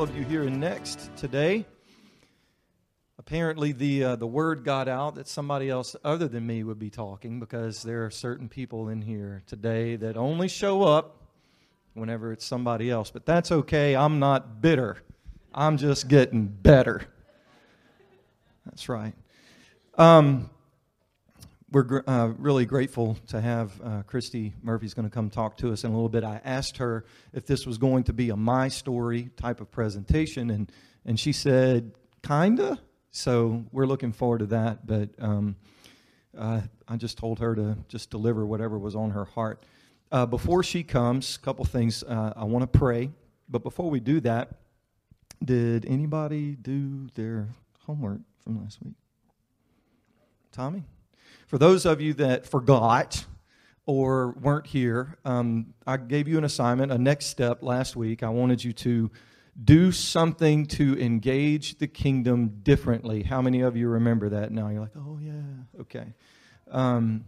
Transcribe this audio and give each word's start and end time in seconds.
all 0.00 0.08
of 0.08 0.16
you 0.16 0.24
here 0.24 0.44
in 0.44 0.58
Next 0.58 1.14
today. 1.14 1.66
Apparently, 3.18 3.72
the 3.72 4.04
uh, 4.04 4.16
the 4.16 4.26
word 4.26 4.64
got 4.64 4.88
out 4.88 5.16
that 5.16 5.28
somebody 5.28 5.68
else 5.68 5.94
other 6.02 6.26
than 6.26 6.46
me 6.46 6.64
would 6.64 6.78
be 6.78 6.88
talking 6.88 7.38
because 7.38 7.82
there 7.82 8.06
are 8.06 8.10
certain 8.10 8.48
people 8.48 8.88
in 8.88 9.02
here 9.02 9.42
today 9.46 9.96
that 9.96 10.16
only 10.16 10.48
show 10.48 10.84
up 10.84 11.18
whenever 11.92 12.32
it's 12.32 12.46
somebody 12.46 12.88
else. 12.88 13.10
But 13.10 13.26
that's 13.26 13.52
okay. 13.52 13.94
I'm 13.94 14.18
not 14.18 14.62
bitter. 14.62 14.96
I'm 15.52 15.76
just 15.76 16.08
getting 16.08 16.46
better. 16.46 17.02
That's 18.64 18.88
right. 18.88 19.12
Um, 19.98 20.48
we're 21.72 21.82
gr- 21.82 21.98
uh, 22.06 22.28
really 22.38 22.66
grateful 22.66 23.16
to 23.28 23.40
have 23.40 23.80
uh, 23.82 24.02
Christy 24.02 24.54
Murphy's 24.62 24.94
going 24.94 25.08
to 25.08 25.14
come 25.14 25.30
talk 25.30 25.56
to 25.58 25.72
us 25.72 25.84
in 25.84 25.90
a 25.90 25.94
little 25.94 26.08
bit. 26.08 26.24
I 26.24 26.40
asked 26.44 26.78
her 26.78 27.04
if 27.32 27.46
this 27.46 27.66
was 27.66 27.78
going 27.78 28.04
to 28.04 28.12
be 28.12 28.30
a 28.30 28.36
my 28.36 28.68
story 28.68 29.30
type 29.36 29.60
of 29.60 29.70
presentation, 29.70 30.50
and 30.50 30.70
and 31.04 31.18
she 31.18 31.32
said 31.32 31.92
kinda. 32.26 32.78
So 33.12 33.64
we're 33.72 33.86
looking 33.86 34.12
forward 34.12 34.38
to 34.38 34.46
that. 34.46 34.86
But 34.86 35.10
um, 35.18 35.56
uh, 36.36 36.62
I 36.88 36.96
just 36.96 37.18
told 37.18 37.38
her 37.40 37.54
to 37.54 37.76
just 37.88 38.10
deliver 38.10 38.46
whatever 38.46 38.78
was 38.78 38.94
on 38.94 39.10
her 39.10 39.24
heart. 39.24 39.64
Uh, 40.12 40.26
before 40.26 40.62
she 40.62 40.82
comes, 40.82 41.36
a 41.36 41.40
couple 41.40 41.64
things 41.64 42.02
uh, 42.02 42.32
I 42.36 42.44
want 42.44 42.62
to 42.70 42.78
pray. 42.78 43.10
But 43.48 43.62
before 43.62 43.90
we 43.90 44.00
do 44.00 44.20
that, 44.20 44.50
did 45.44 45.86
anybody 45.86 46.54
do 46.54 47.08
their 47.14 47.48
homework 47.86 48.20
from 48.44 48.60
last 48.62 48.78
week? 48.82 48.94
Tommy? 50.52 50.84
For 51.50 51.58
those 51.58 51.84
of 51.84 52.00
you 52.00 52.14
that 52.14 52.46
forgot 52.46 53.26
or 53.84 54.36
weren't 54.40 54.68
here, 54.68 55.18
um, 55.24 55.74
I 55.84 55.96
gave 55.96 56.28
you 56.28 56.38
an 56.38 56.44
assignment, 56.44 56.92
a 56.92 56.96
next 56.96 57.26
step 57.26 57.64
last 57.64 57.96
week. 57.96 58.22
I 58.22 58.28
wanted 58.28 58.62
you 58.62 58.72
to 58.72 59.10
do 59.64 59.90
something 59.90 60.66
to 60.66 60.96
engage 61.00 61.78
the 61.78 61.88
kingdom 61.88 62.60
differently. 62.62 63.24
How 63.24 63.42
many 63.42 63.62
of 63.62 63.76
you 63.76 63.88
remember 63.88 64.28
that 64.28 64.52
now? 64.52 64.68
You're 64.68 64.82
like, 64.82 64.96
oh, 64.96 65.18
yeah, 65.20 65.80
okay. 65.80 66.14
Um, 66.70 67.24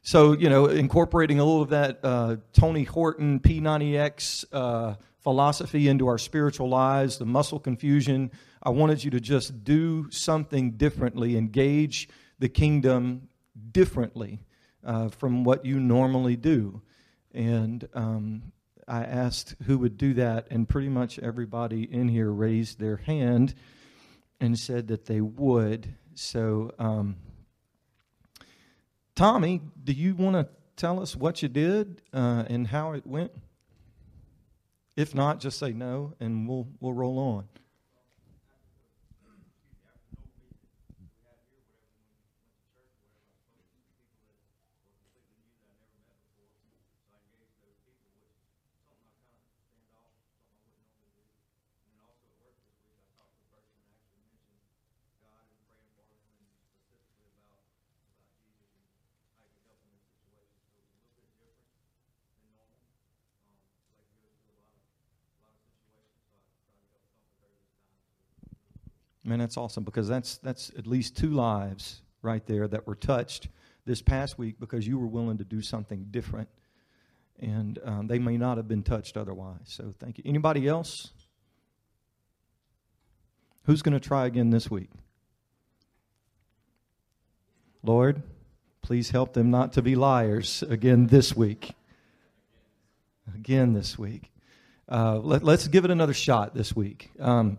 so, 0.00 0.32
you 0.32 0.48
know, 0.48 0.68
incorporating 0.68 1.38
a 1.38 1.44
little 1.44 1.60
of 1.60 1.68
that 1.68 2.00
uh, 2.02 2.36
Tony 2.54 2.84
Horton 2.84 3.38
P90X 3.38 4.46
uh, 4.50 4.94
philosophy 5.20 5.88
into 5.88 6.08
our 6.08 6.16
spiritual 6.16 6.70
lives, 6.70 7.18
the 7.18 7.26
muscle 7.26 7.60
confusion, 7.60 8.30
I 8.62 8.70
wanted 8.70 9.04
you 9.04 9.10
to 9.10 9.20
just 9.20 9.62
do 9.62 10.10
something 10.10 10.70
differently, 10.78 11.36
engage 11.36 12.08
the 12.38 12.48
kingdom 12.48 13.28
differently 13.70 14.40
uh, 14.84 15.08
from 15.08 15.44
what 15.44 15.64
you 15.64 15.78
normally 15.78 16.36
do. 16.36 16.82
And 17.32 17.88
um, 17.94 18.52
I 18.86 19.04
asked 19.04 19.54
who 19.66 19.78
would 19.78 19.96
do 19.96 20.14
that, 20.14 20.48
and 20.50 20.68
pretty 20.68 20.88
much 20.88 21.18
everybody 21.18 21.82
in 21.82 22.08
here 22.08 22.30
raised 22.30 22.78
their 22.78 22.96
hand 22.96 23.54
and 24.40 24.58
said 24.58 24.88
that 24.88 25.06
they 25.06 25.20
would. 25.20 25.94
So, 26.14 26.72
um, 26.78 27.16
Tommy, 29.14 29.60
do 29.82 29.92
you 29.92 30.14
want 30.14 30.34
to 30.36 30.48
tell 30.76 31.00
us 31.00 31.14
what 31.14 31.42
you 31.42 31.48
did 31.48 32.02
uh, 32.12 32.44
and 32.48 32.66
how 32.66 32.92
it 32.92 33.06
went? 33.06 33.32
If 34.96 35.14
not, 35.14 35.40
just 35.40 35.58
say 35.58 35.72
no, 35.72 36.14
and 36.20 36.46
we'll 36.46 36.68
we'll 36.80 36.92
roll 36.92 37.18
on. 37.18 37.48
Man, 69.32 69.38
that's 69.38 69.56
awesome 69.56 69.82
because 69.82 70.06
that's 70.08 70.36
that's 70.36 70.70
at 70.76 70.86
least 70.86 71.16
two 71.16 71.30
lives 71.30 72.02
right 72.20 72.44
there 72.44 72.68
that 72.68 72.86
were 72.86 72.94
touched 72.94 73.48
this 73.86 74.02
past 74.02 74.36
week 74.36 74.60
because 74.60 74.86
you 74.86 74.98
were 74.98 75.06
willing 75.06 75.38
to 75.38 75.44
do 75.44 75.62
something 75.62 76.08
different, 76.10 76.50
and 77.40 77.78
um, 77.82 78.08
they 78.08 78.18
may 78.18 78.36
not 78.36 78.58
have 78.58 78.68
been 78.68 78.82
touched 78.82 79.16
otherwise. 79.16 79.56
So 79.64 79.94
thank 79.98 80.18
you. 80.18 80.24
Anybody 80.26 80.68
else? 80.68 81.12
Who's 83.62 83.80
going 83.80 83.94
to 83.94 84.06
try 84.06 84.26
again 84.26 84.50
this 84.50 84.70
week? 84.70 84.90
Lord, 87.82 88.22
please 88.82 89.08
help 89.08 89.32
them 89.32 89.50
not 89.50 89.72
to 89.72 89.80
be 89.80 89.94
liars 89.94 90.62
again 90.62 91.06
this 91.06 91.34
week. 91.34 91.70
Again 93.34 93.72
this 93.72 93.98
week. 93.98 94.30
Uh, 94.90 95.20
let, 95.20 95.42
us 95.42 95.68
give 95.68 95.86
it 95.86 95.90
another 95.90 96.12
shot 96.12 96.54
this 96.54 96.76
week. 96.76 97.08
Um, 97.18 97.56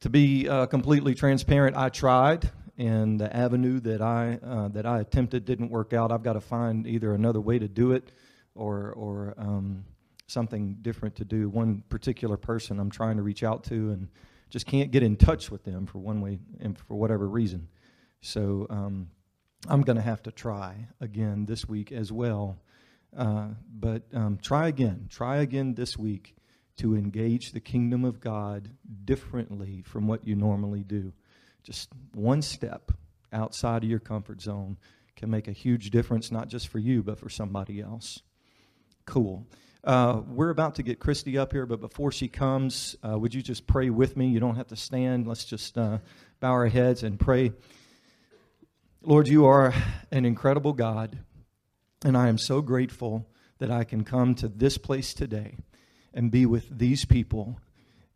to 0.00 0.10
be 0.10 0.48
uh, 0.48 0.66
completely 0.66 1.14
transparent, 1.14 1.76
I 1.76 1.88
tried, 1.88 2.50
and 2.76 3.20
the 3.20 3.34
avenue 3.34 3.80
that 3.80 4.02
I 4.02 4.38
uh, 4.42 4.68
that 4.68 4.86
I 4.86 5.00
attempted 5.00 5.44
didn't 5.44 5.70
work 5.70 5.92
out. 5.92 6.12
I've 6.12 6.22
got 6.22 6.34
to 6.34 6.40
find 6.40 6.86
either 6.86 7.14
another 7.14 7.40
way 7.40 7.58
to 7.58 7.68
do 7.68 7.92
it, 7.92 8.12
or 8.54 8.92
or 8.92 9.34
um, 9.38 9.84
something 10.26 10.78
different 10.82 11.16
to 11.16 11.24
do. 11.24 11.48
One 11.48 11.82
particular 11.88 12.36
person 12.36 12.78
I'm 12.78 12.90
trying 12.90 13.16
to 13.16 13.22
reach 13.22 13.42
out 13.42 13.64
to, 13.64 13.74
and 13.74 14.08
just 14.50 14.66
can't 14.66 14.90
get 14.90 15.02
in 15.02 15.16
touch 15.16 15.50
with 15.50 15.64
them 15.64 15.86
for 15.86 15.98
one 15.98 16.20
way 16.20 16.38
and 16.60 16.78
for 16.78 16.94
whatever 16.94 17.28
reason. 17.28 17.68
So 18.20 18.66
um, 18.70 19.10
I'm 19.68 19.82
going 19.82 19.96
to 19.96 20.02
have 20.02 20.22
to 20.24 20.32
try 20.32 20.88
again 21.00 21.46
this 21.46 21.68
week 21.68 21.92
as 21.92 22.12
well. 22.12 22.58
Uh, 23.16 23.48
but 23.72 24.02
um, 24.12 24.38
try 24.40 24.68
again. 24.68 25.06
Try 25.08 25.38
again 25.38 25.74
this 25.74 25.96
week 25.96 26.34
to 26.76 26.96
engage 26.96 27.52
the 27.52 27.60
kingdom 27.60 28.04
of 28.04 28.20
God 28.20 28.70
differently 29.04 29.82
from 29.82 30.06
what 30.06 30.26
you 30.26 30.34
normally 30.34 30.82
do. 30.82 31.12
Just 31.62 31.88
one 32.14 32.42
step 32.42 32.90
outside 33.32 33.84
of 33.84 33.90
your 33.90 34.00
comfort 34.00 34.40
zone 34.40 34.76
can 35.16 35.30
make 35.30 35.48
a 35.48 35.52
huge 35.52 35.90
difference, 35.90 36.32
not 36.32 36.48
just 36.48 36.68
for 36.68 36.78
you, 36.78 37.02
but 37.02 37.18
for 37.18 37.28
somebody 37.28 37.80
else. 37.80 38.20
Cool. 39.06 39.46
Uh, 39.84 40.22
we're 40.26 40.50
about 40.50 40.76
to 40.76 40.82
get 40.82 40.98
Christy 40.98 41.36
up 41.38 41.52
here, 41.52 41.66
but 41.66 41.80
before 41.80 42.10
she 42.10 42.26
comes, 42.26 42.96
uh, 43.06 43.18
would 43.18 43.34
you 43.34 43.42
just 43.42 43.66
pray 43.66 43.90
with 43.90 44.16
me? 44.16 44.28
You 44.28 44.40
don't 44.40 44.56
have 44.56 44.68
to 44.68 44.76
stand. 44.76 45.28
Let's 45.28 45.44
just 45.44 45.76
uh, 45.76 45.98
bow 46.40 46.52
our 46.52 46.66
heads 46.66 47.02
and 47.02 47.20
pray. 47.20 47.52
Lord, 49.02 49.28
you 49.28 49.44
are 49.44 49.74
an 50.10 50.24
incredible 50.24 50.72
God, 50.72 51.18
and 52.04 52.16
I 52.16 52.28
am 52.28 52.38
so 52.38 52.62
grateful 52.62 53.28
that 53.58 53.70
I 53.70 53.84
can 53.84 54.04
come 54.04 54.34
to 54.36 54.48
this 54.48 54.78
place 54.78 55.12
today 55.12 55.58
and 56.14 56.30
be 56.30 56.46
with 56.46 56.78
these 56.78 57.04
people 57.04 57.58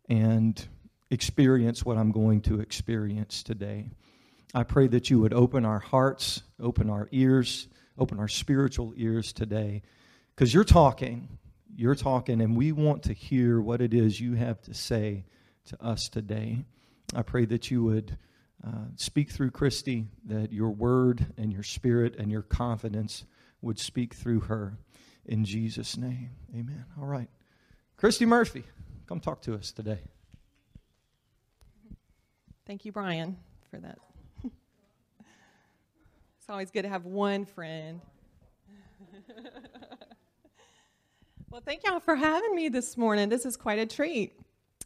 and 0.07 0.67
experience 1.11 1.85
what 1.85 1.97
I'm 1.97 2.11
going 2.11 2.41
to 2.41 2.59
experience 2.59 3.43
today. 3.43 3.89
I 4.53 4.63
pray 4.63 4.87
that 4.87 5.09
you 5.09 5.19
would 5.19 5.33
open 5.33 5.65
our 5.65 5.79
hearts, 5.79 6.41
open 6.59 6.89
our 6.89 7.07
ears, 7.11 7.67
open 7.97 8.17
our 8.19 8.27
spiritual 8.27 8.93
ears 8.95 9.33
today, 9.33 9.83
because 10.35 10.53
you're 10.53 10.63
talking, 10.63 11.27
you're 11.75 11.95
talking, 11.95 12.41
and 12.41 12.57
we 12.57 12.71
want 12.71 13.03
to 13.03 13.13
hear 13.13 13.61
what 13.61 13.81
it 13.81 13.93
is 13.93 14.19
you 14.19 14.33
have 14.33 14.61
to 14.63 14.73
say 14.73 15.25
to 15.65 15.83
us 15.83 16.09
today. 16.09 16.63
I 17.13 17.21
pray 17.21 17.45
that 17.45 17.69
you 17.69 17.83
would 17.83 18.17
uh, 18.65 18.85
speak 18.95 19.29
through 19.29 19.51
Christy, 19.51 20.07
that 20.25 20.51
your 20.51 20.69
word 20.69 21.25
and 21.37 21.51
your 21.53 21.63
spirit 21.63 22.15
and 22.17 22.31
your 22.31 22.41
confidence 22.41 23.25
would 23.61 23.79
speak 23.79 24.13
through 24.13 24.41
her. 24.41 24.77
In 25.25 25.45
Jesus' 25.45 25.97
name, 25.97 26.31
amen. 26.55 26.85
All 26.99 27.05
right. 27.05 27.29
Christy 27.99 28.25
Murphy, 28.25 28.63
come 29.07 29.19
talk 29.19 29.41
to 29.41 29.55
us 29.55 29.73
today. 29.73 29.99
Thank 32.65 32.85
you, 32.85 32.93
Brian, 32.93 33.35
for 33.69 33.77
that. 33.77 33.97
it's 34.45 34.53
always 36.47 36.71
good 36.71 36.83
to 36.83 36.87
have 36.87 37.03
one 37.03 37.43
friend. 37.43 37.99
well, 41.51 41.61
thank 41.65 41.85
y'all 41.85 41.99
for 41.99 42.15
having 42.15 42.55
me 42.55 42.69
this 42.69 42.95
morning. 42.95 43.27
This 43.27 43.45
is 43.45 43.57
quite 43.57 43.79
a 43.79 43.85
treat. 43.85 44.31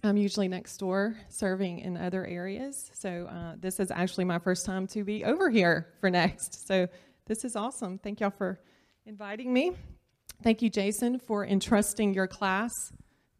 I'm 0.03 0.17
usually 0.17 0.47
next 0.47 0.77
door 0.77 1.15
serving 1.29 1.81
in 1.81 1.97
other 1.97 2.25
areas. 2.25 2.89
So, 2.95 3.27
uh, 3.29 3.57
this 3.59 3.79
is 3.79 3.91
actually 3.91 4.25
my 4.25 4.39
first 4.39 4.65
time 4.65 4.87
to 4.87 5.03
be 5.03 5.23
over 5.23 5.51
here 5.51 5.93
for 6.01 6.09
next. 6.09 6.65
So, 6.67 6.87
this 7.27 7.45
is 7.45 7.55
awesome. 7.55 7.99
Thank 7.99 8.21
y'all 8.21 8.31
for 8.31 8.59
inviting 9.05 9.53
me. 9.53 9.73
Thank 10.41 10.63
you, 10.63 10.71
Jason, 10.71 11.19
for 11.19 11.45
entrusting 11.45 12.15
your 12.15 12.25
class 12.25 12.71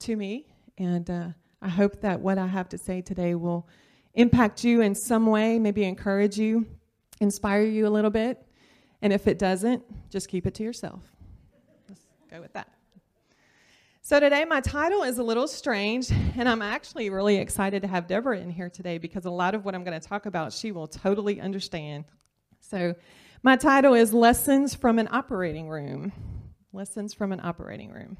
to 0.03 0.15
me. 0.15 0.45
And 0.77 1.09
uh, 1.09 1.29
I 1.61 1.69
hope 1.69 2.01
that 2.01 2.19
what 2.19 2.37
I 2.37 2.47
have 2.47 2.69
to 2.69 2.77
say 2.77 3.01
today 3.01 3.35
will 3.35 3.67
impact 4.13 4.63
you 4.63 4.81
in 4.81 4.93
some 4.95 5.25
way, 5.25 5.59
maybe 5.59 5.83
encourage 5.83 6.37
you, 6.37 6.65
inspire 7.19 7.63
you 7.63 7.87
a 7.87 7.89
little 7.89 8.11
bit. 8.11 8.45
And 9.01 9.11
if 9.11 9.27
it 9.27 9.39
doesn't, 9.39 9.83
just 10.09 10.27
keep 10.27 10.45
it 10.45 10.53
to 10.55 10.63
yourself. 10.63 11.01
Let's 11.87 12.01
go 12.29 12.41
with 12.41 12.53
that. 12.53 12.69
So, 14.01 14.19
today 14.19 14.43
my 14.43 14.59
title 14.59 15.03
is 15.03 15.17
a 15.17 15.23
little 15.23 15.47
strange, 15.47 16.11
and 16.11 16.49
I'm 16.49 16.61
actually 16.61 17.09
really 17.09 17.37
excited 17.37 17.81
to 17.83 17.87
have 17.87 18.05
Deborah 18.05 18.37
in 18.37 18.49
here 18.49 18.69
today 18.69 18.97
because 18.97 19.23
a 19.23 19.31
lot 19.31 19.55
of 19.55 19.63
what 19.63 19.73
I'm 19.75 19.85
going 19.85 19.99
to 19.99 20.05
talk 20.05 20.25
about 20.25 20.51
she 20.51 20.73
will 20.73 20.87
totally 20.87 21.39
understand. 21.39 22.03
So, 22.59 22.95
my 23.41 23.55
title 23.55 23.93
is 23.93 24.13
Lessons 24.13 24.75
from 24.75 24.99
an 24.99 25.07
Operating 25.11 25.69
Room. 25.69 26.11
Lessons 26.73 27.13
from 27.13 27.31
an 27.31 27.39
Operating 27.41 27.91
Room. 27.91 28.17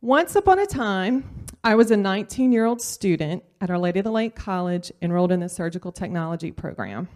Once 0.00 0.36
upon 0.36 0.60
a 0.60 0.66
time, 0.66 1.24
I 1.64 1.74
was 1.74 1.90
a 1.90 1.96
19 1.96 2.52
year 2.52 2.66
old 2.66 2.80
student 2.80 3.42
at 3.60 3.68
Our 3.68 3.78
Lady 3.78 3.98
of 3.98 4.04
the 4.04 4.12
Lake 4.12 4.36
College 4.36 4.92
enrolled 5.02 5.32
in 5.32 5.40
the 5.40 5.48
surgical 5.48 5.90
technology 5.90 6.52
program. 6.52 7.08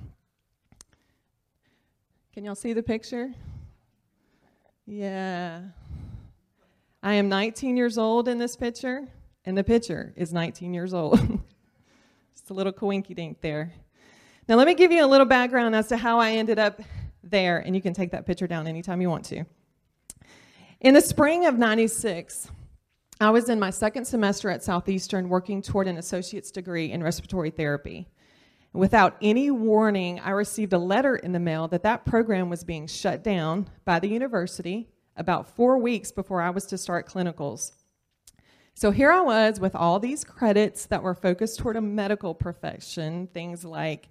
Can 2.35 2.45
y'all 2.45 2.57
see 2.57 2.73
the 2.73 2.83
picture? 2.83 3.33
Yeah. 4.85 5.61
I 7.05 7.15
am 7.15 7.29
19 7.29 7.77
years 7.77 7.99
old 7.99 8.27
in 8.27 8.39
this 8.39 8.57
picture, 8.57 9.07
and 9.45 9.57
the 9.57 9.63
picture 9.63 10.13
is 10.17 10.33
19 10.33 10.75
years 10.75 10.93
old. 10.93 11.21
Just 12.35 12.51
a 12.51 12.55
little 12.55 12.73
coinky 12.73 13.15
dink 13.15 13.41
there. 13.43 13.73
Now, 14.49 14.57
let 14.57 14.67
me 14.67 14.75
give 14.75 14.91
you 14.91 15.05
a 15.05 15.07
little 15.07 15.27
background 15.27 15.77
as 15.77 15.87
to 15.89 15.97
how 15.97 16.19
I 16.19 16.33
ended 16.33 16.59
up 16.59 16.81
there, 17.23 17.59
and 17.59 17.77
you 17.77 17.83
can 17.83 17.95
take 17.95 18.11
that 18.11 18.27
picture 18.27 18.49
down 18.49 18.67
anytime 18.67 19.01
you 19.01 19.09
want 19.09 19.25
to. 19.27 19.45
In 20.81 20.95
the 20.95 21.01
spring 21.01 21.47
of 21.47 21.57
96, 21.57 22.51
I 23.23 23.31
was 23.31 23.49
in 23.49 23.61
my 23.61 23.71
second 23.71 24.07
semester 24.07 24.51
at 24.51 24.65
Southeastern 24.65 25.29
working 25.29 25.63
toward 25.63 25.87
an 25.87 25.99
associate's 25.99 26.51
degree 26.51 26.91
in 26.91 27.03
respiratory 27.03 27.51
therapy. 27.51 28.09
Without 28.73 29.17
any 29.21 29.51
warning, 29.51 30.19
I 30.21 30.31
received 30.31 30.73
a 30.73 30.79
letter 30.79 31.17
in 31.17 31.33
the 31.33 31.39
mail 31.39 31.69
that 31.69 31.83
that 31.83 32.05
program 32.07 32.49
was 32.49 32.65
being 32.65 32.87
shut 32.87 33.23
down 33.23 33.69
by 33.85 34.01
the 34.01 34.09
university 34.09 34.89
about 35.17 35.55
four 35.55 35.79
weeks 35.79 36.11
before 36.11 36.41
I 36.41 36.51
was 36.51 36.65
to 36.67 36.79
start 36.79 37.07
clinicals. 37.07 37.73
So 38.75 38.91
here 38.91 39.13
I 39.13 39.21
was 39.21 39.61
with 39.61 39.77
all 39.77 40.01
these 40.01 40.25
credits 40.25 40.87
that 40.87 41.03
were 41.03 41.15
focused 41.15 41.59
toward 41.59 41.77
a 41.77 41.83
medical 41.83 42.35
profession, 42.35 43.27
things 43.27 43.65
like 43.65 44.09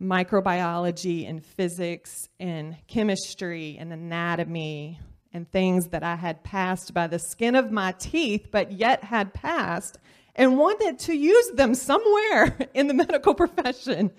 microbiology 0.00 1.28
and 1.28 1.44
physics 1.44 2.28
and 2.40 2.76
chemistry 2.88 3.76
and 3.78 3.92
anatomy 3.92 4.98
and 5.32 5.50
things 5.50 5.88
that 5.88 6.02
I 6.02 6.16
had 6.16 6.42
passed 6.44 6.92
by 6.92 7.06
the 7.06 7.18
skin 7.18 7.54
of 7.54 7.70
my 7.70 7.92
teeth, 7.92 8.48
but 8.50 8.72
yet 8.72 9.04
had 9.04 9.32
passed 9.32 9.98
and 10.34 10.58
wanted 10.58 10.98
to 11.00 11.14
use 11.14 11.50
them 11.50 11.74
somewhere 11.74 12.56
in 12.74 12.86
the 12.86 12.94
medical 12.94 13.34
profession. 13.34 14.10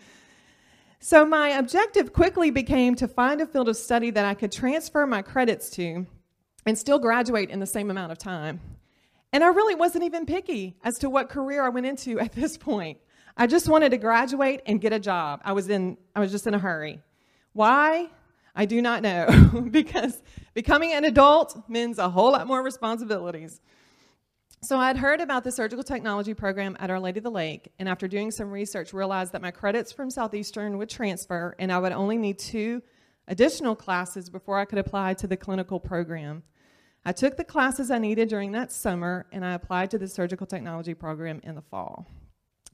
So, 1.00 1.26
my 1.26 1.50
objective 1.50 2.14
quickly 2.14 2.50
became 2.50 2.96
to 2.96 3.08
find 3.08 3.42
a 3.42 3.46
field 3.46 3.68
of 3.68 3.76
study 3.76 4.10
that 4.12 4.24
I 4.24 4.34
could 4.34 4.52
transfer 4.52 5.06
my 5.06 5.22
credits 5.22 5.70
to 5.72 6.06
and 6.66 6.78
still 6.78 7.00
graduate 7.00 7.50
in 7.50 7.60
the 7.60 7.66
same 7.66 7.92
amount 7.92 8.12
of 8.12 8.18
time. 8.18 8.62
And 9.34 9.44
I 9.44 9.48
really 9.48 9.76
wasn't 9.76 10.06
even 10.06 10.26
picky 10.26 10.78
as 10.84 10.98
to 11.00 11.10
what 11.10 11.28
career 11.28 11.66
I 11.66 11.70
went 11.70 11.88
into 11.88 12.20
at 12.22 12.32
this 12.32 12.58
point. 12.58 13.00
I 13.36 13.48
just 13.48 13.68
wanted 13.68 13.90
to 13.90 13.98
graduate 13.98 14.62
and 14.66 14.80
get 14.80 14.94
a 14.94 15.00
job. 15.00 15.42
I 15.44 15.54
was 15.54 15.68
in 15.70 15.98
I 16.16 16.20
was 16.20 16.32
just 16.32 16.48
in 16.48 16.54
a 16.54 16.60
hurry. 16.60 17.02
Why? 17.54 18.10
I 18.56 18.66
do 18.66 18.82
not 18.82 19.02
know 19.02 19.68
because 19.72 20.22
becoming 20.54 20.94
an 20.94 21.06
adult 21.06 21.70
means 21.70 21.98
a 21.98 22.10
whole 22.10 22.32
lot 22.32 22.48
more 22.48 22.64
responsibilities. 22.64 23.62
So 24.62 24.78
I'd 24.78 24.98
heard 24.98 25.20
about 25.20 25.44
the 25.44 25.52
surgical 25.52 25.84
technology 25.84 26.34
program 26.34 26.78
at 26.80 26.90
Our 26.90 27.00
Lady 27.00 27.20
of 27.20 27.26
the 27.26 27.32
Lake, 27.32 27.74
and 27.80 27.90
after 27.90 28.08
doing 28.08 28.32
some 28.32 28.50
research, 28.50 28.94
realized 28.94 29.34
that 29.34 29.42
my 29.42 29.52
credits 29.52 29.92
from 29.92 30.10
Southeastern 30.10 30.78
would 30.78 30.90
transfer, 30.90 31.54
and 31.60 31.70
I 31.70 31.80
would 31.80 31.92
only 31.92 32.18
need 32.18 32.40
two 32.40 32.82
additional 33.28 33.76
classes 33.76 34.30
before 34.30 34.58
I 34.58 34.66
could 34.66 34.80
apply 34.80 35.16
to 35.16 35.28
the 35.28 35.36
clinical 35.36 35.82
program. 35.82 36.44
I 37.04 37.12
took 37.12 37.36
the 37.36 37.44
classes 37.44 37.92
I 37.92 37.98
needed 37.98 38.30
during 38.30 38.54
that 38.54 38.72
summer, 38.72 39.26
and 39.34 39.44
I 39.44 39.54
applied 39.54 39.92
to 39.92 39.98
the 39.98 40.08
surgical 40.08 40.48
technology 40.48 40.94
program 40.94 41.42
in 41.44 41.56
the 41.56 41.62
fall. 41.62 42.08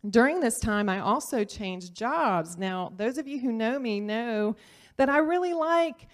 During 0.08 0.40
this 0.40 0.60
time, 0.60 0.90
I 0.90 1.00
also 1.00 1.44
changed 1.44 1.96
jobs. 1.96 2.56
Now, 2.56 2.94
those 2.96 3.18
of 3.18 3.28
you 3.28 3.40
who 3.40 3.52
know 3.52 3.80
me 3.80 4.00
know 4.00 4.56
that 4.98 5.10
I 5.10 5.18
really 5.18 5.54
like 5.54 6.08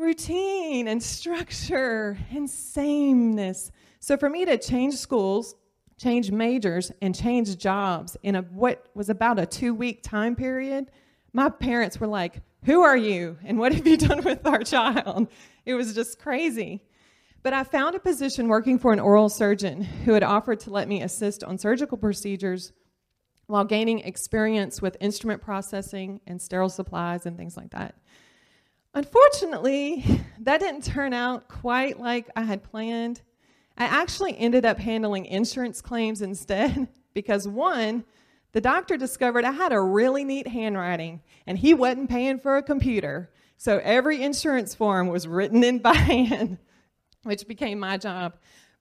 routine 0.00 0.88
and 0.88 1.02
structure 1.02 2.18
and 2.30 2.48
sameness. 2.48 3.70
So 4.00 4.16
for 4.16 4.30
me 4.30 4.44
to 4.46 4.58
change 4.58 4.94
schools, 4.94 5.54
change 5.98 6.30
majors, 6.30 6.90
and 7.02 7.14
change 7.14 7.56
jobs 7.58 8.16
in 8.22 8.34
a, 8.36 8.42
what 8.42 8.86
was 8.94 9.10
about 9.10 9.38
a 9.38 9.46
two 9.46 9.74
week 9.74 10.02
time 10.02 10.34
period, 10.34 10.90
my 11.32 11.50
parents 11.50 12.00
were 12.00 12.06
like, 12.06 12.40
Who 12.64 12.80
are 12.82 12.96
you? 12.96 13.38
And 13.44 13.58
what 13.58 13.74
have 13.74 13.86
you 13.86 13.96
done 13.96 14.24
with 14.24 14.46
our 14.46 14.64
child? 14.64 15.28
It 15.66 15.74
was 15.74 15.94
just 15.94 16.18
crazy. 16.18 16.82
But 17.42 17.52
I 17.52 17.64
found 17.64 17.94
a 17.94 18.00
position 18.00 18.48
working 18.48 18.78
for 18.78 18.92
an 18.92 19.00
oral 19.00 19.28
surgeon 19.28 19.82
who 19.82 20.12
had 20.12 20.22
offered 20.22 20.60
to 20.60 20.70
let 20.70 20.88
me 20.88 21.02
assist 21.02 21.42
on 21.44 21.58
surgical 21.58 21.96
procedures 21.96 22.72
while 23.46 23.64
gaining 23.64 24.00
experience 24.00 24.80
with 24.80 24.96
instrument 25.00 25.42
processing 25.42 26.20
and 26.26 26.40
sterile 26.40 26.68
supplies 26.68 27.26
and 27.26 27.36
things 27.36 27.56
like 27.56 27.70
that. 27.70 27.94
Unfortunately, 28.94 30.04
that 30.40 30.60
didn't 30.60 30.84
turn 30.84 31.12
out 31.12 31.48
quite 31.48 32.00
like 32.00 32.28
I 32.34 32.42
had 32.42 32.62
planned. 32.64 33.22
I 33.78 33.84
actually 33.84 34.36
ended 34.36 34.64
up 34.64 34.78
handling 34.78 35.26
insurance 35.26 35.80
claims 35.80 36.22
instead 36.22 36.88
because 37.14 37.46
one, 37.46 38.04
the 38.52 38.60
doctor 38.60 38.96
discovered 38.96 39.44
I 39.44 39.52
had 39.52 39.72
a 39.72 39.80
really 39.80 40.24
neat 40.24 40.48
handwriting 40.48 41.22
and 41.46 41.56
he 41.56 41.72
wasn't 41.72 42.10
paying 42.10 42.40
for 42.40 42.56
a 42.56 42.62
computer. 42.62 43.30
So 43.56 43.80
every 43.84 44.22
insurance 44.22 44.74
form 44.74 45.06
was 45.06 45.28
written 45.28 45.62
in 45.62 45.78
by 45.82 45.94
hand, 45.94 46.58
which 47.22 47.46
became 47.46 47.78
my 47.78 47.96
job. 47.96 48.34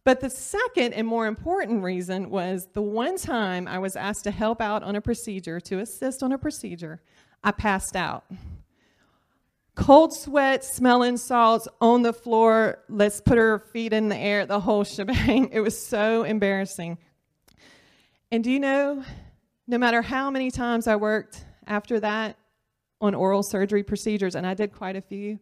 But 0.06 0.22
the 0.22 0.30
second 0.30 0.94
and 0.94 1.06
more 1.06 1.28
important 1.28 1.84
reason 1.84 2.32
was 2.32 2.68
the 2.74 2.82
one 2.82 3.18
time 3.18 3.68
I 3.68 3.78
was 3.78 3.96
asked 3.96 4.24
to 4.24 4.32
help 4.32 4.60
out 4.60 4.82
on 4.82 4.96
a 4.96 5.02
procedure, 5.02 5.60
to 5.60 5.80
assist 5.80 6.24
on 6.24 6.32
a 6.32 6.38
procedure, 6.38 7.02
I 7.44 7.52
passed 7.52 7.96
out 7.96 8.24
cold 9.80 10.14
sweat, 10.14 10.64
smelling 10.64 11.16
salts 11.16 11.68
on 11.80 12.02
the 12.02 12.12
floor. 12.12 12.80
Let's 12.90 13.22
put 13.22 13.38
her 13.38 13.60
feet 13.60 13.94
in 13.94 14.10
the 14.10 14.18
air, 14.18 14.46
the 14.46 14.60
whole 14.60 14.84
shebang. 14.84 15.50
It 15.54 15.62
was 15.62 15.82
so 15.82 16.24
embarrassing. 16.24 16.98
And 18.30 18.44
do 18.44 18.52
you 18.52 18.60
know, 18.60 19.04
no 19.68 19.78
matter 19.78 20.02
how 20.02 20.30
many 20.30 20.52
times 20.52 20.86
I 20.86 20.98
worked 20.98 21.46
after 21.66 22.00
that 22.02 22.38
on 23.00 23.16
oral 23.16 23.42
surgery 23.42 23.82
procedures, 23.82 24.36
and 24.36 24.46
I 24.46 24.54
did 24.54 24.74
quite 24.74 24.98
a 24.98 25.02
few, 25.02 25.40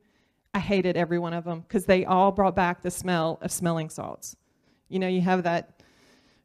I 0.53 0.59
hated 0.59 0.95
every 0.95 1.17
one 1.17 1.33
of 1.33 1.43
them 1.43 1.61
because 1.61 1.85
they 1.85 2.05
all 2.05 2.31
brought 2.31 2.55
back 2.55 2.83
the 2.83 2.91
smell 2.91 3.39
of 3.41 3.51
smelling 3.51 3.89
salts. 3.89 4.35
You 4.87 4.99
know, 4.99 5.07
you 5.07 5.21
have 5.21 5.43
that 5.43 5.81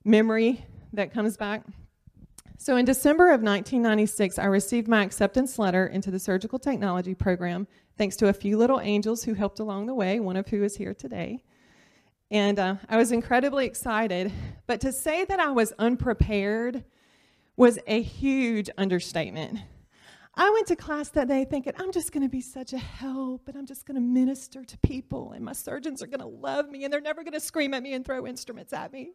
memory 0.05 0.65
that 0.95 1.13
comes 1.13 1.37
back. 1.37 1.63
So 2.59 2.77
in 2.77 2.85
December 2.85 3.27
of 3.29 3.43
1996, 3.43 4.39
I 4.39 4.45
received 4.45 4.89
my 4.89 5.03
acceptance 5.03 5.59
letter 5.59 5.87
into 5.87 6.11
the 6.11 6.19
surgical 6.19 6.59
technology 6.59 7.15
program, 7.15 7.67
thanks 7.99 8.17
to 8.17 8.29
a 8.29 8.33
few 8.33 8.57
little 8.57 8.81
angels 8.81 9.25
who 9.25 9.35
helped 9.35 9.59
along 9.59 9.87
the 9.87 9.95
way, 9.95 10.21
one 10.21 10.37
of 10.37 10.49
who 10.49 10.63
is 10.63 10.77
here 10.77 10.95
today. 10.95 11.43
And 12.31 12.59
uh, 12.59 12.77
I 12.89 12.97
was 12.97 13.13
incredibly 13.13 13.67
excited. 13.67 14.33
But 14.67 14.81
to 14.83 14.93
say 14.93 15.25
that 15.25 15.41
I 15.41 15.51
was 15.51 15.73
unprepared 15.79 16.85
was 17.57 17.79
a 17.87 18.01
huge 18.01 18.71
understatement. 18.79 19.59
I 20.35 20.49
went 20.49 20.67
to 20.69 20.77
class 20.77 21.11
that 21.11 21.29
day 21.29 21.45
thinking, 21.45 21.75
I'm 21.77 21.93
just 21.93 22.11
going 22.11 22.23
to 22.23 22.31
be 22.31 22.41
such 22.41 22.73
a 22.73 22.79
help 22.79 23.49
and 23.49 23.59
I'm 23.59 23.67
just 23.67 23.85
going 23.85 23.97
to 23.97 24.01
minister 24.01 24.65
to 24.65 24.79
people 24.79 25.33
and 25.33 25.45
my 25.45 25.53
surgeons 25.53 26.03
are 26.03 26.07
going 26.07 26.21
to 26.21 26.27
love 26.27 26.71
me 26.71 26.85
and 26.85 26.93
they're 26.93 27.03
never 27.03 27.23
going 27.23 27.35
to 27.35 27.41
scream 27.41 27.75
at 27.75 27.83
me 27.83 27.93
and 27.93 28.03
throw 28.03 28.27
instruments 28.27 28.73
at 28.73 28.95
me. 28.95 29.13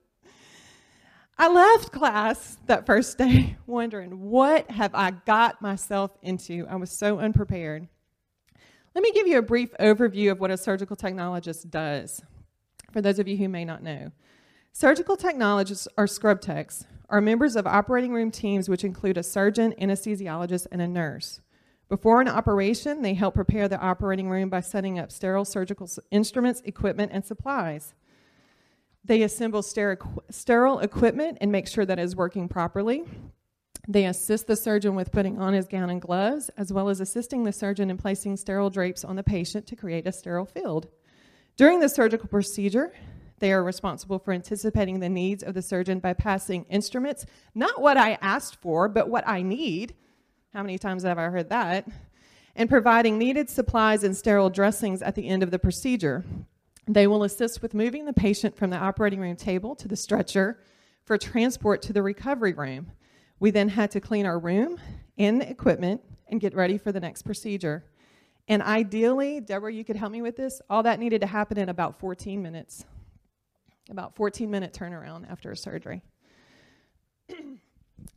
I 1.40 1.50
left 1.50 1.92
class 1.92 2.58
that 2.66 2.88
first 2.88 3.20
day 3.20 3.58
wondering, 3.68 4.30
what 4.30 4.72
have 4.72 4.96
I 4.96 5.12
got 5.12 5.62
myself 5.62 6.12
into? 6.24 6.66
I 6.68 6.78
was 6.78 6.90
so 6.90 7.20
unprepared. 7.20 7.88
Let 8.96 9.04
me 9.04 9.12
give 9.12 9.28
you 9.28 9.38
a 9.38 9.44
brief 9.44 9.70
overview 9.80 10.32
of 10.32 10.40
what 10.40 10.50
a 10.50 10.58
surgical 10.58 10.96
technologist 10.96 11.70
does, 11.70 12.24
for 12.92 13.02
those 13.02 13.20
of 13.20 13.28
you 13.28 13.38
who 13.38 13.50
may 13.50 13.66
not 13.66 13.84
know. 13.84 14.12
Surgical 14.74 15.16
technologists 15.16 15.88
or 15.96 16.08
scrub 16.08 16.42
techs 16.42 16.86
are 17.08 17.22
members 17.22 17.56
of 17.56 17.68
operating 17.68 18.14
room 18.14 18.32
teams 18.32 18.68
which 18.68 18.84
include 18.84 19.18
a 19.18 19.24
surgeon, 19.24 19.76
anesthesiologist, 19.80 20.66
and 20.72 20.82
a 20.82 20.88
nurse. 20.88 21.42
Before 21.88 22.20
an 22.20 22.28
operation, 22.28 23.04
they 23.04 23.14
help 23.14 23.36
prepare 23.36 23.68
the 23.68 23.80
operating 23.80 24.28
room 24.30 24.50
by 24.50 24.62
setting 24.62 24.98
up 24.98 25.12
sterile 25.12 25.46
surgical 25.46 25.88
instruments, 26.10 26.62
equipment, 26.66 27.12
and 27.14 27.24
supplies. 27.24 27.94
They 29.08 29.24
assemble 29.24 29.64
sterile 29.64 30.80
equipment 30.80 31.38
and 31.40 31.52
make 31.52 31.68
sure 31.68 31.86
that 31.86 31.98
is 31.98 32.16
working 32.16 32.50
properly. 32.50 33.06
They 33.88 34.06
assist 34.06 34.48
the 34.48 34.58
surgeon 34.58 34.96
with 34.96 35.14
putting 35.14 35.40
on 35.40 35.54
his 35.54 35.66
gown 35.66 35.90
and 35.90 36.02
gloves, 36.02 36.50
as 36.58 36.74
well 36.74 36.90
as 36.90 37.00
assisting 37.00 37.46
the 37.46 37.54
surgeon 37.54 37.90
in 37.90 37.96
placing 37.96 38.36
sterile 38.36 38.70
drapes 38.70 39.06
on 39.06 39.16
the 39.16 39.24
patient 39.24 39.66
to 39.68 39.78
create 39.78 40.06
a 40.06 40.12
sterile 40.12 40.46
field. 40.46 40.90
During 41.56 41.80
the 41.80 41.88
surgical 41.88 42.28
procedure, 42.28 42.92
they 43.40 43.54
are 43.54 43.64
responsible 43.64 44.20
for 44.20 44.34
anticipating 44.34 45.00
the 45.00 45.08
needs 45.08 45.42
of 45.42 45.54
the 45.54 45.62
surgeon 45.62 46.00
by 46.00 46.12
passing 46.12 46.66
instruments, 46.66 47.26
not 47.56 47.82
what 47.82 47.96
I 47.96 48.18
asked 48.22 48.58
for, 48.62 48.90
but 48.90 49.10
what 49.10 49.26
I 49.26 49.42
need. 49.42 49.96
How 50.54 50.64
many 50.64 50.78
times 50.78 51.04
have 51.04 51.18
I 51.18 51.30
heard 51.30 51.48
that? 51.48 51.88
And 52.58 52.70
providing 52.70 53.18
needed 53.18 53.50
supplies 53.50 54.04
and 54.04 54.18
sterile 54.18 54.50
dressings 54.50 55.02
at 55.02 55.16
the 55.16 55.30
end 55.30 55.44
of 55.44 55.52
the 55.52 55.60
procedure. 55.60 56.26
They 56.88 57.08
will 57.08 57.24
assist 57.24 57.62
with 57.62 57.74
moving 57.74 58.06
the 58.06 58.14
patient 58.14 58.56
from 58.56 58.70
the 58.70 58.78
operating 58.78 59.20
room 59.20 59.36
table 59.36 59.76
to 59.76 59.88
the 59.88 59.98
stretcher 59.98 60.60
for 61.04 61.18
transport 61.18 61.82
to 61.84 61.94
the 61.94 62.02
recovery 62.02 62.54
room. 62.54 62.92
We 63.40 63.52
then 63.52 63.70
had 63.70 63.92
to 63.92 64.00
clean 64.00 64.26
our 64.26 64.40
room 64.40 64.80
and 65.18 65.42
the 65.42 65.50
equipment 65.50 66.02
and 66.28 66.40
get 66.40 66.56
ready 66.56 66.78
for 66.78 66.92
the 66.92 67.00
next 67.00 67.24
procedure. 67.24 67.84
And 68.48 68.62
ideally, 68.62 69.42
Deborah, 69.42 69.74
you 69.74 69.84
could 69.84 69.98
help 69.98 70.12
me 70.12 70.22
with 70.22 70.38
this, 70.38 70.62
all 70.70 70.84
that 70.84 71.00
needed 71.00 71.22
to 71.22 71.28
happen 71.28 71.58
in 71.58 71.68
about 71.68 72.00
14 72.00 72.42
minutes. 72.42 72.86
About 73.90 74.16
14 74.16 74.50
minute 74.50 74.74
turnaround 74.74 75.30
after 75.30 75.52
a 75.52 75.58
surgery. 75.58 76.02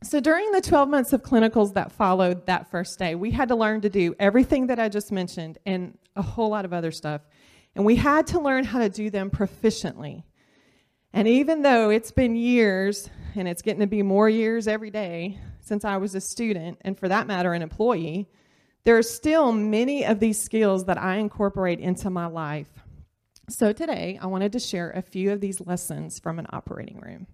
so 0.03 0.21
during 0.21 0.51
the 0.51 0.61
12 0.61 0.87
months 0.87 1.11
of 1.11 1.23
clinicals 1.23 1.73
that 1.73 1.91
followed 1.91 2.45
that 2.45 2.71
first 2.71 2.97
day, 2.99 3.15
we 3.15 3.31
had 3.31 3.49
to 3.49 3.55
learn 3.55 3.81
to 3.81 3.89
do 3.89 4.15
everything 4.19 4.67
that 4.67 4.79
I 4.79 4.87
just 4.87 5.11
mentioned 5.11 5.57
and 5.65 5.97
a 6.15 6.21
whole 6.21 6.49
lot 6.49 6.63
of 6.63 6.71
other 6.71 6.91
stuff. 6.91 7.21
And 7.75 7.85
we 7.85 7.95
had 7.95 8.27
to 8.27 8.39
learn 8.39 8.63
how 8.65 8.79
to 8.79 8.89
do 8.89 9.09
them 9.09 9.29
proficiently. 9.29 10.23
And 11.13 11.27
even 11.27 11.61
though 11.61 11.89
it's 11.89 12.11
been 12.11 12.35
years, 12.35 13.09
and 13.35 13.47
it's 13.47 13.61
getting 13.61 13.81
to 13.81 13.87
be 13.87 14.01
more 14.01 14.29
years 14.29 14.67
every 14.67 14.91
day 14.91 15.39
since 15.59 15.85
I 15.85 15.97
was 15.97 16.15
a 16.15 16.21
student, 16.21 16.79
and 16.81 16.97
for 16.97 17.07
that 17.07 17.27
matter, 17.27 17.53
an 17.53 17.61
employee, 17.61 18.29
there 18.83 18.97
are 18.97 19.03
still 19.03 19.51
many 19.51 20.05
of 20.05 20.19
these 20.19 20.41
skills 20.41 20.85
that 20.85 20.97
I 20.97 21.17
incorporate 21.17 21.79
into 21.79 22.09
my 22.09 22.25
life. 22.25 22.67
So 23.49 23.73
today, 23.73 24.17
I 24.21 24.27
wanted 24.27 24.53
to 24.53 24.59
share 24.59 24.91
a 24.91 25.01
few 25.01 25.31
of 25.31 25.41
these 25.41 25.61
lessons 25.61 26.19
from 26.19 26.39
an 26.39 26.47
operating 26.51 26.99
room. 26.99 27.27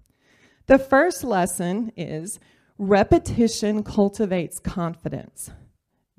The 0.65 0.79
first 0.79 1.23
lesson 1.23 1.93
is 1.95 2.39
repetition 2.77 3.83
cultivates 3.83 4.59
confidence. 4.59 5.51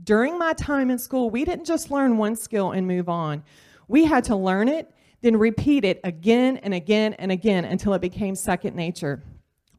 During 0.02 0.38
my 0.38 0.52
time 0.52 0.90
in 0.90 0.98
school, 0.98 1.28
we 1.28 1.44
didn't 1.44 1.66
just 1.66 1.90
learn 1.90 2.16
one 2.16 2.36
skill 2.36 2.70
and 2.70 2.86
move 2.86 3.08
on. 3.08 3.42
We 3.88 4.04
had 4.04 4.24
to 4.24 4.36
learn 4.36 4.68
it, 4.68 4.92
then 5.22 5.36
repeat 5.36 5.84
it 5.84 6.00
again 6.04 6.58
and 6.58 6.72
again 6.72 7.14
and 7.14 7.32
again 7.32 7.64
until 7.64 7.94
it 7.94 8.00
became 8.00 8.34
second 8.36 8.76
nature 8.76 9.22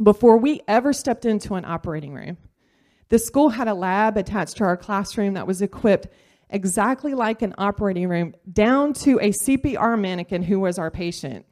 before 0.01 0.37
we 0.37 0.61
ever 0.67 0.91
stepped 0.91 1.25
into 1.25 1.55
an 1.55 1.65
operating 1.65 2.13
room. 2.13 2.37
The 3.09 3.19
school 3.19 3.49
had 3.49 3.67
a 3.67 3.73
lab 3.73 4.17
attached 4.17 4.57
to 4.57 4.63
our 4.63 4.77
classroom 4.77 5.33
that 5.33 5.47
was 5.47 5.61
equipped 5.61 6.07
exactly 6.49 7.13
like 7.13 7.41
an 7.41 7.53
operating 7.57 8.09
room, 8.09 8.33
down 8.51 8.93
to 8.93 9.19
a 9.19 9.29
CPR 9.29 9.99
mannequin 9.99 10.41
who 10.41 10.59
was 10.59 10.79
our 10.79 10.91
patient. 10.91 11.45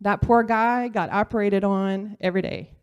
That 0.00 0.20
poor 0.20 0.42
guy 0.42 0.88
got 0.88 1.10
operated 1.10 1.64
on 1.64 2.16
every 2.20 2.42
day. 2.42 2.77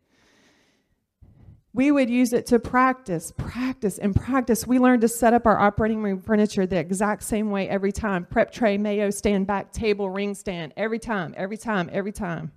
We 1.75 1.91
would 1.91 2.09
use 2.09 2.31
it 2.31 2.45
to 2.47 2.59
practice, 2.59 3.33
practice, 3.35 3.97
and 3.97 4.15
practice. 4.15 4.65
We 4.65 4.79
learned 4.79 5.01
to 5.01 5.09
set 5.09 5.33
up 5.33 5.45
our 5.45 5.59
operating 5.59 6.01
room 6.01 6.21
furniture 6.21 6.65
the 6.65 6.77
exact 6.77 7.21
same 7.23 7.51
way 7.51 7.67
every 7.67 7.91
time 7.91 8.23
prep 8.23 8.53
tray, 8.53 8.77
mayo 8.77 9.09
stand, 9.09 9.45
back 9.45 9.73
table, 9.73 10.09
ring 10.09 10.35
stand, 10.35 10.71
every 10.77 10.99
time, 10.99 11.33
every 11.35 11.57
time, 11.57 11.89
every 11.91 12.13
time. 12.13 12.53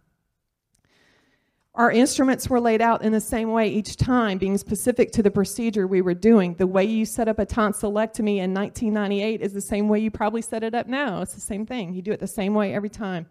Our 1.75 1.90
instruments 1.90 2.48
were 2.48 2.60
laid 2.60 2.80
out 2.80 3.02
in 3.02 3.10
the 3.10 3.20
same 3.20 3.50
way 3.50 3.68
each 3.68 3.96
time, 3.96 4.38
being 4.38 4.56
specific 4.56 5.10
to 5.12 5.22
the 5.25 5.32
procedure 5.32 5.88
we 5.88 6.00
were 6.00 6.14
doing. 6.14 6.54
The 6.54 6.68
way 6.68 6.84
you 6.84 7.04
set 7.04 7.26
up 7.26 7.40
a 7.40 7.46
tonsillectomy 7.46 8.37
in 8.37 8.54
1998 8.54 9.42
is 9.42 9.52
the 9.52 9.60
same 9.60 9.88
way 9.88 9.98
you 9.98 10.12
probably 10.12 10.42
set 10.42 10.62
it 10.62 10.76
up 10.76 10.87
now. 10.87 11.22
It's 11.22 11.34
the 11.34 11.40
same 11.40 11.66
thing. 11.66 11.92
You 11.92 12.02
do 12.02 12.12
it 12.12 12.20
the 12.20 12.28
same 12.28 12.54
way 12.54 12.72
every 12.72 12.90
time. 12.90 13.26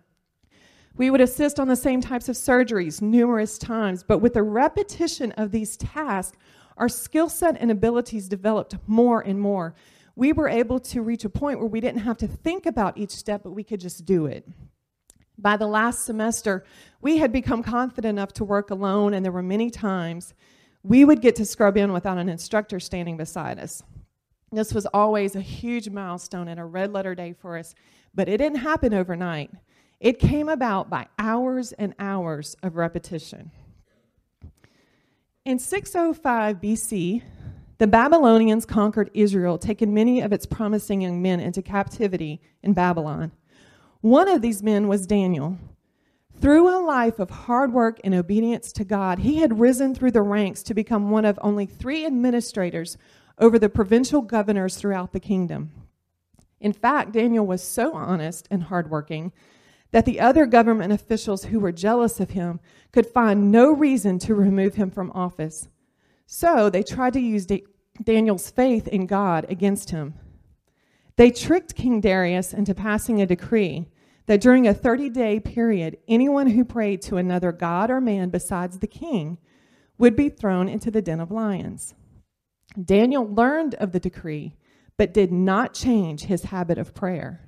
We 0.98 1.12
would 1.12 1.22
assist 1.22 1.60
on 1.60 1.68
the 1.68 1.76
same 1.76 2.02
types 2.02 2.28
of 2.28 2.36
surgeries 2.36 3.02
numerous 3.04 3.60
times, 3.60 4.04
but 4.04 4.18
with 4.18 4.34
the 4.34 4.42
repetition 4.42 5.32
of 5.34 5.52
these 5.52 5.78
tasks, 5.78 6.36
our 6.76 6.90
skill 6.90 7.30
set 7.30 7.56
and 7.60 7.70
abilities 7.70 8.28
developed 8.28 8.76
more 8.88 9.22
and 9.22 9.40
more. 9.40 9.76
We 10.16 10.34
were 10.34 10.50
able 10.50 10.80
to 10.80 11.04
reach 11.04 11.24
a 11.24 11.30
point 11.30 11.60
where 11.60 11.68
we 11.68 11.82
didn't 11.82 12.02
have 12.02 12.18
to 12.18 12.28
think 12.28 12.66
about 12.66 12.98
each 12.98 13.12
step, 13.12 13.44
but 13.44 13.52
we 13.52 13.64
could 13.64 13.80
just 13.80 14.06
do 14.06 14.26
it. 14.26 14.48
By 15.38 15.56
the 15.56 15.68
last 15.68 16.04
semester, 16.04 16.66
we 17.00 17.20
had 17.20 17.32
become 17.32 17.62
confident 17.62 18.18
enough 18.18 18.34
to 18.34 18.44
work 18.44 18.72
alone, 18.72 19.14
and 19.14 19.24
there 19.24 19.32
were 19.32 19.44
many 19.44 19.70
times 19.70 20.34
we 20.82 21.06
would 21.06 21.22
get 21.22 21.36
to 21.36 21.46
scrub 21.46 21.78
in 21.78 21.94
without 21.94 22.18
an 22.18 22.30
instructor 22.30 22.80
standing 22.80 23.18
beside 23.18 23.60
us. 23.60 23.84
This 24.52 24.74
was 24.74 24.88
always 24.88 25.36
a 25.36 25.42
huge 25.42 25.90
milestone 25.90 26.48
and 26.48 26.60
a 26.60 26.66
red 26.66 26.92
letter 26.92 27.14
day 27.14 27.34
for 27.34 27.56
us, 27.56 27.76
but 28.16 28.28
it 28.28 28.38
didn't 28.38 28.60
happen 28.60 28.96
overnight. 28.96 29.52
It 30.00 30.20
came 30.20 30.48
about 30.48 30.90
by 30.90 31.08
hours 31.18 31.72
and 31.74 31.96
hours 31.98 32.56
of 32.62 32.76
repetition. 32.76 33.52
In 35.44 35.60
605 35.60 36.62
BC, 36.62 37.24
the 37.80 37.88
Babylonians 37.88 38.66
conquered 38.66 39.10
Israel, 39.14 39.58
taking 39.58 39.94
many 39.94 40.22
of 40.22 40.34
its 40.34 40.46
promising 40.46 41.02
young 41.02 41.22
men 41.22 41.40
into 41.40 41.62
captivity 41.62 42.42
in 42.62 42.74
Babylon. 42.74 43.32
One 44.02 44.28
of 44.28 44.42
these 44.42 44.62
men 44.62 44.88
was 44.88 45.08
Daniel. 45.08 45.58
Through 46.40 46.70
a 46.70 46.86
life 46.86 47.18
of 47.18 47.30
hard 47.30 47.74
work 47.74 48.00
and 48.04 48.14
obedience 48.14 48.72
to 48.74 48.84
God, 48.84 49.20
he 49.20 49.38
had 49.38 49.60
risen 49.60 49.96
through 49.96 50.12
the 50.12 50.22
ranks 50.22 50.62
to 50.64 50.76
become 50.76 51.10
one 51.10 51.26
of 51.26 51.40
only 51.42 51.66
three 51.66 52.06
administrators 52.06 52.98
over 53.40 53.58
the 53.58 53.70
provincial 53.70 54.22
governors 54.22 54.76
throughout 54.76 55.14
the 55.14 55.20
kingdom. 55.20 55.72
In 56.60 56.74
fact, 56.74 57.12
Daniel 57.14 57.46
was 57.46 57.64
so 57.64 57.94
honest 57.94 58.48
and 58.52 58.64
hardworking 58.64 59.32
that 59.92 60.06
the 60.06 60.20
other 60.20 60.46
government 60.46 60.94
officials 60.94 61.46
who 61.46 61.60
were 61.60 61.72
jealous 61.72 62.20
of 62.20 62.32
him 62.32 62.60
could 62.92 63.06
find 63.06 63.52
no 63.52 63.72
reason 63.72 64.20
to 64.20 64.36
remove 64.36 64.76
him 64.76 64.92
from 64.92 65.12
office. 65.12 65.68
So 66.26 66.70
they 66.70 66.84
tried 66.84 67.14
to 67.14 67.20
use 67.20 67.46
da- 67.46 67.64
Daniel's 68.04 68.50
faith 68.50 68.88
in 68.88 69.06
God 69.06 69.46
against 69.50 69.92
him. 69.92 70.16
They 71.16 71.32
tricked 71.32 71.76
King 71.76 72.02
Darius 72.02 72.54
into 72.54 72.76
passing 72.76 73.22
a 73.22 73.26
decree 73.26 73.88
that 74.28 74.42
during 74.42 74.68
a 74.68 74.74
30 74.74 75.10
day 75.10 75.40
period, 75.40 75.98
anyone 76.08 76.48
who 76.48 76.64
prayed 76.64 77.02
to 77.04 77.18
another 77.18 77.52
god 77.52 77.90
or 77.90 78.00
man 78.00 78.30
besides 78.30 78.80
the 78.80 78.88
king 78.88 79.38
would 79.98 80.16
be 80.16 80.30
thrown 80.30 80.68
into 80.68 80.92
the 80.92 81.02
den 81.02 81.20
of 81.20 81.32
lions. 81.32 81.96
Daniel 82.84 83.26
learned 83.26 83.74
of 83.76 83.94
the 83.94 84.00
decree, 84.00 84.56
but 84.98 85.14
did 85.14 85.32
not 85.32 85.74
change 85.74 86.24
his 86.24 86.44
habit 86.44 86.78
of 86.78 86.94
prayer. 86.94 87.47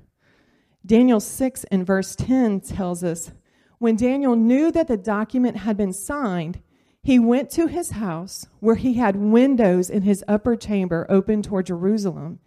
Daniel 0.85 1.19
6 1.19 1.65
and 1.65 1.85
verse 1.85 2.15
10 2.15 2.61
tells 2.61 3.03
us 3.03 3.31
when 3.79 3.95
Daniel 3.95 4.35
knew 4.35 4.71
that 4.71 4.87
the 4.87 4.97
document 4.97 5.57
had 5.57 5.77
been 5.77 5.93
signed, 5.93 6.61
he 7.01 7.17
went 7.17 7.49
to 7.51 7.67
his 7.67 7.91
house 7.91 8.45
where 8.59 8.75
he 8.75 8.95
had 8.95 9.15
windows 9.15 9.89
in 9.89 10.01
his 10.01 10.23
upper 10.27 10.55
chamber 10.55 11.05
open 11.09 11.41
toward 11.41 11.67
Jerusalem. 11.67 12.39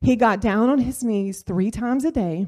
He 0.00 0.16
got 0.16 0.40
down 0.40 0.68
on 0.68 0.80
his 0.80 1.02
knees 1.02 1.42
three 1.42 1.70
times 1.70 2.04
a 2.04 2.12
day 2.12 2.46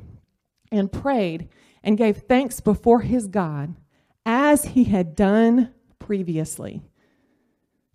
and 0.70 0.92
prayed 0.92 1.48
and 1.82 1.96
gave 1.96 2.18
thanks 2.18 2.60
before 2.60 3.00
his 3.00 3.26
God 3.26 3.74
as 4.26 4.64
he 4.64 4.84
had 4.84 5.16
done 5.16 5.72
previously. 5.98 6.82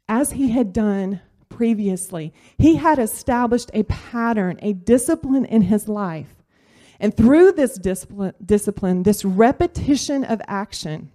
As 0.10 0.32
he 0.32 0.50
had 0.50 0.74
done 0.74 1.22
previously. 1.50 2.34
He 2.58 2.78
had 2.78 2.98
established 2.98 3.70
a 3.74 3.84
pattern, 3.84 4.58
a 4.64 4.74
discipline 4.74 5.46
in 5.46 5.64
his 5.64 5.88
life 5.88 6.41
and 7.02 7.18
through 7.18 7.54
this 7.54 7.80
discipline, 7.80 8.36
discipline, 8.46 9.04
this 9.04 9.26
repetition 9.26 10.24
of 10.24 10.40
action, 10.48 11.10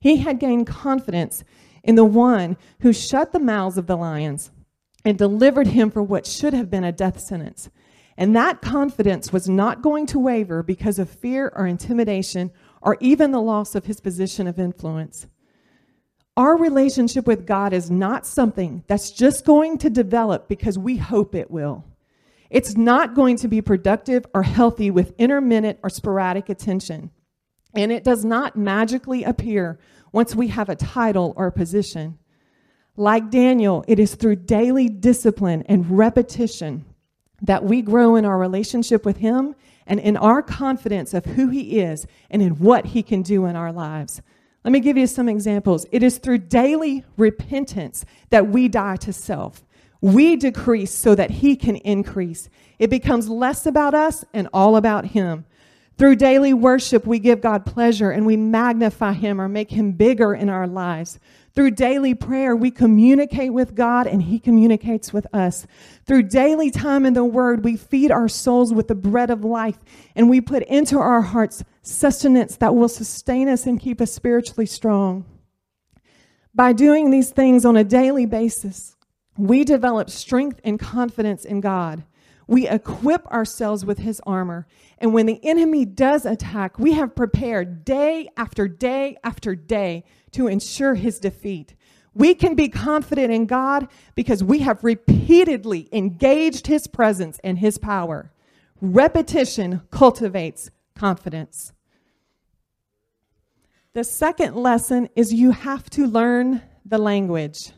he 0.00 0.16
had 0.16 0.40
gained 0.40 0.66
confidence 0.66 1.44
in 1.84 1.94
the 1.94 2.04
one 2.04 2.56
who 2.80 2.92
shut 2.92 3.32
the 3.32 3.38
mouths 3.38 3.78
of 3.78 3.86
the 3.86 3.96
lions 3.96 4.50
and 5.04 5.16
delivered 5.16 5.68
him 5.68 5.92
for 5.92 6.02
what 6.02 6.26
should 6.26 6.52
have 6.52 6.68
been 6.68 6.82
a 6.82 6.90
death 6.90 7.20
sentence. 7.20 7.70
And 8.16 8.34
that 8.34 8.60
confidence 8.60 9.32
was 9.32 9.48
not 9.48 9.80
going 9.80 10.06
to 10.06 10.18
waver 10.18 10.64
because 10.64 10.98
of 10.98 11.08
fear 11.08 11.52
or 11.54 11.68
intimidation 11.68 12.50
or 12.82 12.96
even 13.00 13.30
the 13.30 13.40
loss 13.40 13.76
of 13.76 13.84
his 13.84 14.00
position 14.00 14.48
of 14.48 14.58
influence. 14.58 15.28
Our 16.36 16.56
relationship 16.56 17.28
with 17.28 17.46
God 17.46 17.72
is 17.72 17.92
not 17.92 18.26
something 18.26 18.82
that's 18.88 19.12
just 19.12 19.44
going 19.44 19.78
to 19.78 19.88
develop 19.88 20.48
because 20.48 20.76
we 20.76 20.96
hope 20.96 21.36
it 21.36 21.48
will. 21.48 21.84
It's 22.50 22.76
not 22.76 23.14
going 23.14 23.36
to 23.38 23.48
be 23.48 23.60
productive 23.60 24.26
or 24.34 24.42
healthy 24.42 24.90
with 24.90 25.14
intermittent 25.18 25.78
or 25.82 25.90
sporadic 25.90 26.48
attention. 26.48 27.10
And 27.74 27.92
it 27.92 28.04
does 28.04 28.24
not 28.24 28.56
magically 28.56 29.24
appear 29.24 29.78
once 30.12 30.34
we 30.34 30.48
have 30.48 30.68
a 30.68 30.76
title 30.76 31.34
or 31.36 31.48
a 31.48 31.52
position. 31.52 32.18
Like 32.96 33.30
Daniel, 33.30 33.84
it 33.86 33.98
is 33.98 34.14
through 34.14 34.36
daily 34.36 34.88
discipline 34.88 35.62
and 35.66 35.98
repetition 35.98 36.86
that 37.42 37.64
we 37.64 37.82
grow 37.82 38.16
in 38.16 38.24
our 38.24 38.38
relationship 38.38 39.04
with 39.04 39.18
Him 39.18 39.54
and 39.86 40.00
in 40.00 40.16
our 40.16 40.42
confidence 40.42 41.12
of 41.12 41.26
who 41.26 41.48
He 41.48 41.80
is 41.80 42.06
and 42.30 42.40
in 42.40 42.52
what 42.52 42.86
He 42.86 43.02
can 43.02 43.20
do 43.22 43.44
in 43.44 43.56
our 43.56 43.72
lives. 43.72 44.22
Let 44.64 44.72
me 44.72 44.80
give 44.80 44.96
you 44.96 45.06
some 45.06 45.28
examples. 45.28 45.86
It 45.92 46.02
is 46.02 46.18
through 46.18 46.38
daily 46.38 47.04
repentance 47.18 48.04
that 48.30 48.48
we 48.48 48.68
die 48.68 48.96
to 48.96 49.12
self. 49.12 49.65
We 50.00 50.36
decrease 50.36 50.92
so 50.92 51.14
that 51.14 51.30
He 51.30 51.56
can 51.56 51.76
increase. 51.76 52.48
It 52.78 52.90
becomes 52.90 53.28
less 53.28 53.66
about 53.66 53.94
us 53.94 54.24
and 54.32 54.48
all 54.52 54.76
about 54.76 55.06
Him. 55.06 55.46
Through 55.98 56.16
daily 56.16 56.52
worship, 56.52 57.06
we 57.06 57.18
give 57.18 57.40
God 57.40 57.64
pleasure 57.64 58.10
and 58.10 58.26
we 58.26 58.36
magnify 58.36 59.14
Him 59.14 59.40
or 59.40 59.48
make 59.48 59.70
Him 59.70 59.92
bigger 59.92 60.34
in 60.34 60.50
our 60.50 60.66
lives. 60.66 61.18
Through 61.54 61.70
daily 61.70 62.14
prayer, 62.14 62.54
we 62.54 62.70
communicate 62.70 63.54
with 63.54 63.74
God 63.74 64.06
and 64.06 64.24
He 64.24 64.38
communicates 64.38 65.14
with 65.14 65.26
us. 65.34 65.66
Through 66.04 66.24
daily 66.24 66.70
time 66.70 67.06
in 67.06 67.14
the 67.14 67.24
Word, 67.24 67.64
we 67.64 67.78
feed 67.78 68.10
our 68.10 68.28
souls 68.28 68.74
with 68.74 68.88
the 68.88 68.94
bread 68.94 69.30
of 69.30 69.42
life 69.42 69.78
and 70.14 70.28
we 70.28 70.42
put 70.42 70.64
into 70.64 70.98
our 70.98 71.22
hearts 71.22 71.64
sustenance 71.80 72.56
that 72.56 72.74
will 72.74 72.90
sustain 72.90 73.48
us 73.48 73.64
and 73.64 73.80
keep 73.80 74.02
us 74.02 74.12
spiritually 74.12 74.66
strong. 74.66 75.24
By 76.54 76.74
doing 76.74 77.10
these 77.10 77.30
things 77.30 77.64
on 77.64 77.76
a 77.76 77.84
daily 77.84 78.26
basis, 78.26 78.95
we 79.36 79.64
develop 79.64 80.10
strength 80.10 80.60
and 80.64 80.78
confidence 80.78 81.44
in 81.44 81.60
God. 81.60 82.04
We 82.46 82.68
equip 82.68 83.26
ourselves 83.26 83.84
with 83.84 83.98
his 83.98 84.20
armor. 84.26 84.66
And 84.98 85.12
when 85.12 85.26
the 85.26 85.44
enemy 85.44 85.84
does 85.84 86.24
attack, 86.24 86.78
we 86.78 86.92
have 86.92 87.16
prepared 87.16 87.84
day 87.84 88.28
after 88.36 88.68
day 88.68 89.16
after 89.24 89.54
day 89.54 90.04
to 90.32 90.46
ensure 90.46 90.94
his 90.94 91.18
defeat. 91.18 91.74
We 92.14 92.34
can 92.34 92.54
be 92.54 92.68
confident 92.68 93.32
in 93.32 93.46
God 93.46 93.88
because 94.14 94.42
we 94.42 94.60
have 94.60 94.84
repeatedly 94.84 95.88
engaged 95.92 96.66
his 96.66 96.86
presence 96.86 97.38
and 97.44 97.58
his 97.58 97.78
power. 97.78 98.32
Repetition 98.80 99.82
cultivates 99.90 100.70
confidence. 100.94 101.72
The 103.92 104.04
second 104.04 104.54
lesson 104.54 105.08
is 105.16 105.32
you 105.32 105.50
have 105.50 105.90
to 105.90 106.06
learn 106.06 106.62
the 106.84 106.98
language. 106.98 107.72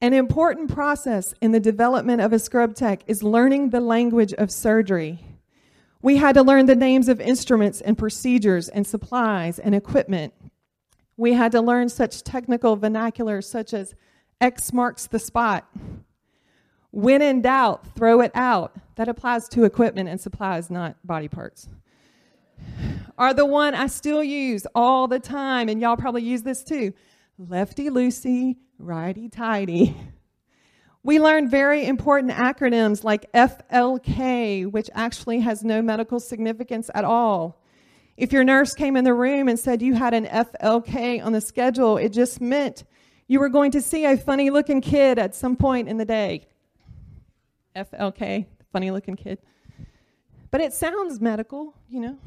An 0.00 0.12
important 0.12 0.72
process 0.72 1.34
in 1.40 1.50
the 1.50 1.58
development 1.58 2.20
of 2.20 2.32
a 2.32 2.38
scrub 2.38 2.74
tech 2.74 3.02
is 3.08 3.24
learning 3.24 3.70
the 3.70 3.80
language 3.80 4.32
of 4.34 4.52
surgery. 4.52 5.18
We 6.00 6.18
had 6.18 6.34
to 6.34 6.42
learn 6.42 6.66
the 6.66 6.76
names 6.76 7.08
of 7.08 7.20
instruments 7.20 7.80
and 7.80 7.98
procedures 7.98 8.68
and 8.68 8.86
supplies 8.86 9.58
and 9.58 9.74
equipment. 9.74 10.34
We 11.16 11.32
had 11.32 11.50
to 11.50 11.60
learn 11.60 11.88
such 11.88 12.22
technical 12.22 12.76
vernacular 12.76 13.42
such 13.42 13.74
as 13.74 13.96
X 14.40 14.72
marks 14.72 15.08
the 15.08 15.18
spot. 15.18 15.68
When 16.92 17.20
in 17.20 17.42
doubt, 17.42 17.94
throw 17.96 18.20
it 18.20 18.30
out. 18.34 18.76
That 18.94 19.08
applies 19.08 19.48
to 19.50 19.64
equipment 19.64 20.08
and 20.08 20.20
supplies, 20.20 20.70
not 20.70 20.96
body 21.04 21.28
parts. 21.28 21.68
Are 23.16 23.34
the 23.34 23.46
one 23.46 23.74
I 23.74 23.88
still 23.88 24.22
use 24.22 24.64
all 24.76 25.08
the 25.08 25.18
time, 25.18 25.68
and 25.68 25.80
y'all 25.80 25.96
probably 25.96 26.22
use 26.22 26.42
this 26.42 26.62
too 26.62 26.94
lefty 27.38 27.88
loosey, 27.88 28.56
righty 28.78 29.28
tighty. 29.28 29.96
We 31.04 31.20
learned 31.20 31.50
very 31.50 31.86
important 31.86 32.32
acronyms 32.32 33.04
like 33.04 33.32
FLK, 33.32 34.70
which 34.70 34.90
actually 34.94 35.40
has 35.40 35.62
no 35.62 35.80
medical 35.80 36.18
significance 36.18 36.90
at 36.94 37.04
all. 37.04 37.62
If 38.16 38.32
your 38.32 38.42
nurse 38.42 38.74
came 38.74 38.96
in 38.96 39.04
the 39.04 39.14
room 39.14 39.48
and 39.48 39.58
said 39.58 39.80
you 39.80 39.94
had 39.94 40.12
an 40.12 40.26
FLK 40.26 41.24
on 41.24 41.32
the 41.32 41.40
schedule, 41.40 41.96
it 41.96 42.08
just 42.08 42.40
meant 42.40 42.82
you 43.28 43.38
were 43.38 43.48
going 43.48 43.70
to 43.70 43.80
see 43.80 44.04
a 44.04 44.16
funny 44.16 44.50
looking 44.50 44.80
kid 44.80 45.18
at 45.18 45.36
some 45.36 45.54
point 45.54 45.88
in 45.88 45.98
the 45.98 46.04
day. 46.04 46.46
FLK, 47.76 48.46
funny 48.72 48.90
looking 48.90 49.14
kid. 49.14 49.38
But 50.50 50.60
it 50.60 50.72
sounds 50.72 51.20
medical, 51.20 51.74
you 51.88 52.00
know. 52.00 52.18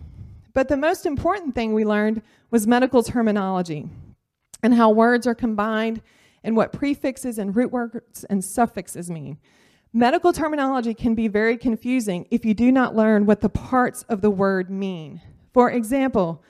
But 0.54 0.70
the 0.70 0.78
most 0.78 1.06
important 1.06 1.56
thing 1.56 1.74
we 1.74 1.84
learned 1.84 2.22
was 2.52 2.66
medical 2.66 3.04
terminology 3.04 3.90
and 4.64 4.74
how 4.74 4.90
words 4.90 5.28
are 5.28 5.36
combined 5.36 6.02
and 6.44 6.56
what 6.56 6.74
prefixes 6.74 7.38
and 7.38 7.56
root 7.56 7.72
words 7.72 8.24
and 8.26 8.44
suffixes 8.44 9.10
mean. 9.10 9.38
Medical 9.94 10.32
terminology 10.32 10.94
can 10.94 11.16
be 11.16 11.28
very 11.28 11.58
confusing 11.58 12.26
if 12.32 12.46
you 12.46 12.54
do 12.54 12.72
not 12.72 12.96
learn 12.96 13.26
what 13.26 13.42
the 13.42 13.50
parts 13.50 14.04
of 14.04 14.22
the 14.22 14.32
word 14.32 14.70
mean. 14.70 15.22
For 15.54 15.70
example, 15.70 16.42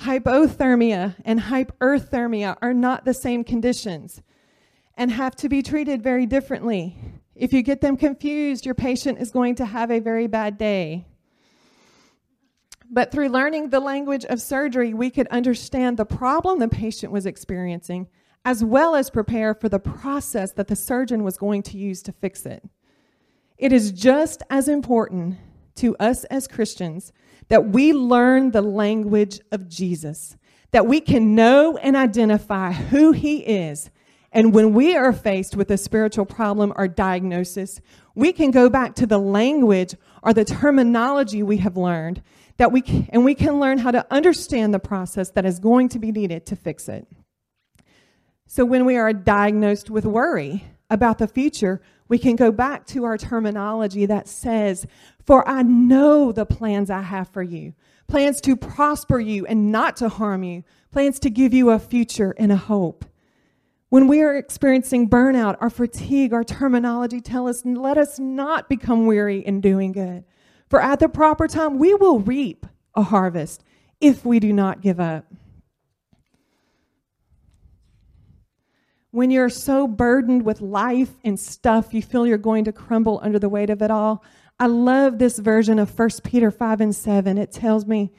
hypothermia 0.00 1.16
and 1.24 1.40
hyperthermia 1.40 2.56
are 2.62 2.74
not 2.74 3.04
the 3.04 3.14
same 3.14 3.42
conditions 3.42 4.22
and 4.96 5.10
have 5.10 5.34
to 5.36 5.48
be 5.48 5.62
treated 5.62 6.02
very 6.02 6.24
differently. 6.24 6.96
If 7.34 7.52
you 7.52 7.62
get 7.62 7.80
them 7.80 7.96
confused, 7.96 8.64
your 8.64 8.76
patient 8.76 9.18
is 9.18 9.32
going 9.32 9.56
to 9.56 9.64
have 9.64 9.90
a 9.90 9.98
very 9.98 10.28
bad 10.28 10.56
day. 10.56 11.06
But 12.94 13.10
through 13.10 13.30
learning 13.30 13.70
the 13.70 13.80
language 13.80 14.24
of 14.26 14.40
surgery, 14.40 14.94
we 14.94 15.10
could 15.10 15.26
understand 15.26 15.96
the 15.96 16.04
problem 16.04 16.60
the 16.60 16.68
patient 16.68 17.10
was 17.12 17.26
experiencing, 17.26 18.06
as 18.44 18.62
well 18.62 18.94
as 18.94 19.10
prepare 19.10 19.52
for 19.52 19.68
the 19.68 19.80
process 19.80 20.52
that 20.52 20.68
the 20.68 20.76
surgeon 20.76 21.24
was 21.24 21.36
going 21.36 21.64
to 21.64 21.76
use 21.76 22.04
to 22.04 22.12
fix 22.12 22.46
it. 22.46 22.62
It 23.58 23.72
is 23.72 23.90
just 23.90 24.44
as 24.48 24.68
important 24.68 25.38
to 25.74 25.96
us 25.96 26.22
as 26.26 26.46
Christians 26.46 27.12
that 27.48 27.70
we 27.70 27.92
learn 27.92 28.52
the 28.52 28.62
language 28.62 29.40
of 29.50 29.68
Jesus, 29.68 30.36
that 30.70 30.86
we 30.86 31.00
can 31.00 31.34
know 31.34 31.76
and 31.78 31.96
identify 31.96 32.70
who 32.70 33.10
he 33.10 33.38
is. 33.38 33.90
And 34.30 34.54
when 34.54 34.72
we 34.72 34.94
are 34.94 35.12
faced 35.12 35.56
with 35.56 35.68
a 35.72 35.76
spiritual 35.76 36.26
problem 36.26 36.72
or 36.76 36.86
diagnosis, 36.86 37.80
we 38.14 38.32
can 38.32 38.52
go 38.52 38.70
back 38.70 38.94
to 38.96 39.06
the 39.06 39.18
language 39.18 39.96
or 40.22 40.32
the 40.32 40.44
terminology 40.44 41.42
we 41.42 41.56
have 41.56 41.76
learned 41.76 42.22
that 42.56 42.72
we 42.72 42.82
and 43.10 43.24
we 43.24 43.34
can 43.34 43.60
learn 43.60 43.78
how 43.78 43.90
to 43.90 44.06
understand 44.12 44.72
the 44.72 44.78
process 44.78 45.30
that 45.30 45.44
is 45.44 45.58
going 45.58 45.88
to 45.90 45.98
be 45.98 46.12
needed 46.12 46.46
to 46.46 46.56
fix 46.56 46.88
it. 46.88 47.06
So 48.46 48.64
when 48.64 48.84
we 48.84 48.96
are 48.96 49.12
diagnosed 49.12 49.90
with 49.90 50.04
worry 50.04 50.64
about 50.90 51.18
the 51.18 51.26
future, 51.26 51.80
we 52.08 52.18
can 52.18 52.36
go 52.36 52.52
back 52.52 52.86
to 52.88 53.04
our 53.04 53.16
terminology 53.16 54.06
that 54.06 54.28
says, 54.28 54.86
For 55.24 55.48
I 55.48 55.62
know 55.62 56.30
the 56.30 56.46
plans 56.46 56.90
I 56.90 57.00
have 57.00 57.28
for 57.28 57.42
you 57.42 57.74
plans 58.06 58.40
to 58.42 58.56
prosper 58.56 59.18
you 59.18 59.46
and 59.46 59.72
not 59.72 59.96
to 59.96 60.08
harm 60.08 60.42
you, 60.44 60.64
plans 60.92 61.18
to 61.20 61.30
give 61.30 61.54
you 61.54 61.70
a 61.70 61.78
future 61.78 62.34
and 62.38 62.52
a 62.52 62.56
hope. 62.56 63.04
When 63.88 64.08
we 64.08 64.22
are 64.22 64.36
experiencing 64.36 65.08
burnout 65.08 65.56
or 65.60 65.70
fatigue, 65.70 66.32
our 66.32 66.44
terminology 66.44 67.20
tell 67.20 67.48
us, 67.48 67.64
let 67.64 67.96
us 67.96 68.18
not 68.18 68.68
become 68.68 69.06
weary 69.06 69.38
in 69.38 69.60
doing 69.60 69.92
good. 69.92 70.24
For 70.74 70.80
at 70.80 70.98
the 70.98 71.08
proper 71.08 71.46
time, 71.46 71.78
we 71.78 71.94
will 71.94 72.18
reap 72.18 72.66
a 72.96 73.02
harvest 73.04 73.62
if 74.00 74.24
we 74.24 74.40
do 74.40 74.52
not 74.52 74.80
give 74.80 74.98
up. 74.98 75.24
When 79.12 79.30
you're 79.30 79.50
so 79.50 79.86
burdened 79.86 80.44
with 80.44 80.60
life 80.60 81.12
and 81.22 81.38
stuff, 81.38 81.94
you 81.94 82.02
feel 82.02 82.26
you're 82.26 82.38
going 82.38 82.64
to 82.64 82.72
crumble 82.72 83.20
under 83.22 83.38
the 83.38 83.48
weight 83.48 83.70
of 83.70 83.82
it 83.82 83.92
all. 83.92 84.24
I 84.58 84.66
love 84.66 85.20
this 85.20 85.38
version 85.38 85.78
of 85.78 85.96
1 85.96 86.08
Peter 86.24 86.50
5 86.50 86.80
and 86.80 86.92
7. 86.92 87.38
It 87.38 87.52
tells 87.52 87.86
me, 87.86 88.10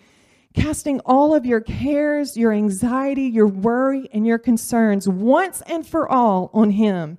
casting 0.54 1.02
all 1.02 1.36
of 1.36 1.46
your 1.46 1.60
cares, 1.60 2.38
your 2.38 2.54
anxiety, 2.54 3.24
your 3.24 3.48
worry, 3.48 4.08
and 4.13 4.26
your 4.26 4.39
concerns 4.39 5.10
once 5.10 5.62
and 5.68 5.86
for 5.86 6.10
all 6.10 6.52
on 6.54 6.70
Him. 6.70 7.18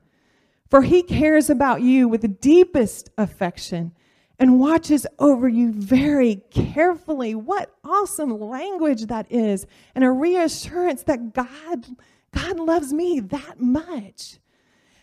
For 0.71 0.81
He 0.81 1.03
cares 1.03 1.51
about 1.51 1.83
you 1.83 2.09
with 2.09 2.23
the 2.23 2.29
deepest 2.29 3.11
affection 3.19 3.93
and 4.39 4.61
watches 4.61 5.07
over 5.19 5.49
you 5.49 5.73
very 5.73 6.43
carefully. 6.51 7.35
What 7.35 7.75
awesome 7.85 8.39
language 8.39 9.07
that 9.07 9.27
is, 9.31 9.67
and 9.95 10.05
a 10.05 10.11
reassurance 10.11 11.03
that 11.05 11.33
God, 11.33 11.87
God 12.33 12.59
loves 12.59 12.93
me 12.93 13.21
that 13.21 13.61
much. 13.61 14.39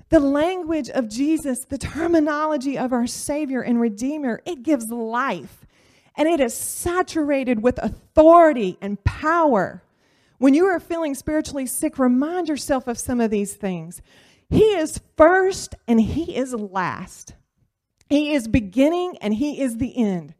The 0.10 0.19
language 0.19 0.89
of 0.89 1.10
Jesus, 1.10 1.65
the 1.65 1.78
terminology 1.78 2.78
of 2.78 2.93
our 2.93 3.08
Savior 3.08 3.62
and 3.62 3.82
Redeemer, 3.82 4.41
it 4.46 4.62
gives 4.62 4.91
life 4.91 5.65
and 6.15 6.28
it 6.28 6.39
is 6.39 6.54
saturated 6.54 7.63
with 7.63 7.80
authority 7.80 8.78
and 8.82 9.04
power. 9.04 9.82
When 10.38 10.54
you 10.54 10.65
are 10.65 10.80
feeling 10.80 11.15
spiritually 11.15 11.65
sick, 11.65 11.98
remind 11.98 12.48
yourself 12.48 12.88
of 12.88 13.00
some 13.00 13.19
of 13.19 13.32
these 13.32 13.54
things. 13.54 14.02
He 14.50 14.76
is 14.76 15.02
first 15.17 15.76
and 15.88 16.00
He 16.00 16.36
is 16.36 16.54
last. 16.54 17.34
He 18.13 18.36
is 18.36 18.47
beginning 18.47 19.17
and 19.21 19.34
He 19.34 19.60
is 19.60 19.78
the 19.78 19.97
end. 19.97 20.36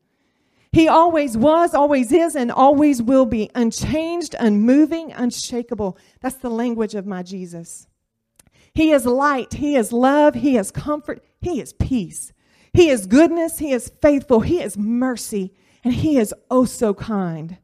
He 0.71 0.88
always 0.88 1.36
was, 1.36 1.73
always 1.73 2.12
is, 2.12 2.36
and 2.36 2.51
always 2.51 3.01
will 3.01 3.25
be 3.25 3.49
unchanged, 3.55 4.36
unmoving, 4.39 5.12
unshakable. 5.12 5.97
That's 6.21 6.36
the 6.36 6.51
language 6.51 6.93
of 6.93 7.07
my 7.07 7.23
Jesus. 7.23 7.88
He 8.75 8.91
is 8.91 9.07
light, 9.07 9.53
He 9.53 9.75
is 9.75 9.91
love, 9.91 10.36
He 10.36 10.55
is 10.55 10.69
comfort, 10.69 11.25
He 11.41 11.59
is 11.59 11.73
peace. 11.73 12.31
He 12.73 12.89
is 12.89 13.07
goodness, 13.07 13.57
He 13.57 13.71
is 13.71 13.91
faithful, 14.03 14.41
He 14.41 14.62
is 14.62 14.77
mercy, 14.77 15.51
and 15.83 15.95
He 15.95 16.19
is 16.19 16.31
oh 16.51 16.65
so 16.65 16.93
kind. 16.93 17.57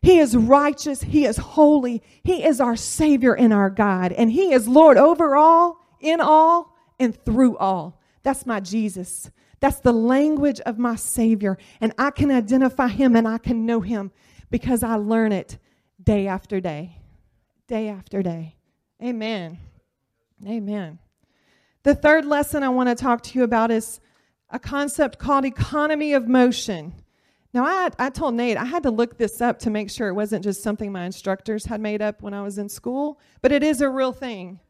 He 0.00 0.20
is 0.20 0.34
righteous, 0.34 1.02
He 1.02 1.26
is 1.26 1.36
holy, 1.36 2.02
He 2.22 2.44
is 2.44 2.62
our 2.62 2.76
Savior 2.76 3.36
and 3.36 3.52
our 3.52 3.68
God, 3.68 4.12
and 4.12 4.32
He 4.32 4.54
is 4.54 4.66
Lord 4.66 4.96
over 4.96 5.36
all, 5.36 5.84
in 6.00 6.22
all, 6.22 6.74
and 6.98 7.14
through 7.26 7.58
all. 7.58 8.00
That's 8.22 8.46
my 8.46 8.60
Jesus. 8.60 9.30
That's 9.60 9.80
the 9.80 9.92
language 9.92 10.60
of 10.60 10.78
my 10.78 10.96
Savior. 10.96 11.58
And 11.80 11.92
I 11.98 12.10
can 12.10 12.30
identify 12.30 12.88
Him 12.88 13.14
and 13.14 13.28
I 13.28 13.38
can 13.38 13.66
know 13.66 13.80
Him 13.80 14.10
because 14.50 14.82
I 14.82 14.96
learn 14.96 15.32
it 15.32 15.58
day 16.02 16.26
after 16.26 16.60
day, 16.60 16.98
day 17.68 17.88
after 17.88 18.22
day. 18.22 18.56
Amen. 19.02 19.58
Amen. 20.46 20.98
The 21.82 21.94
third 21.94 22.24
lesson 22.24 22.62
I 22.62 22.68
want 22.70 22.88
to 22.88 22.94
talk 22.94 23.22
to 23.22 23.38
you 23.38 23.44
about 23.44 23.70
is 23.70 24.00
a 24.50 24.58
concept 24.58 25.18
called 25.18 25.44
economy 25.44 26.12
of 26.12 26.26
motion. 26.26 26.94
Now, 27.52 27.64
I, 27.64 27.90
I 27.98 28.10
told 28.10 28.34
Nate 28.34 28.56
I 28.56 28.64
had 28.64 28.82
to 28.84 28.90
look 28.90 29.18
this 29.18 29.40
up 29.40 29.58
to 29.60 29.70
make 29.70 29.90
sure 29.90 30.08
it 30.08 30.14
wasn't 30.14 30.44
just 30.44 30.62
something 30.62 30.92
my 30.92 31.04
instructors 31.04 31.66
had 31.66 31.80
made 31.80 32.00
up 32.00 32.22
when 32.22 32.34
I 32.34 32.42
was 32.42 32.58
in 32.58 32.68
school, 32.68 33.18
but 33.42 33.52
it 33.52 33.62
is 33.62 33.80
a 33.80 33.88
real 33.88 34.12
thing. 34.12 34.60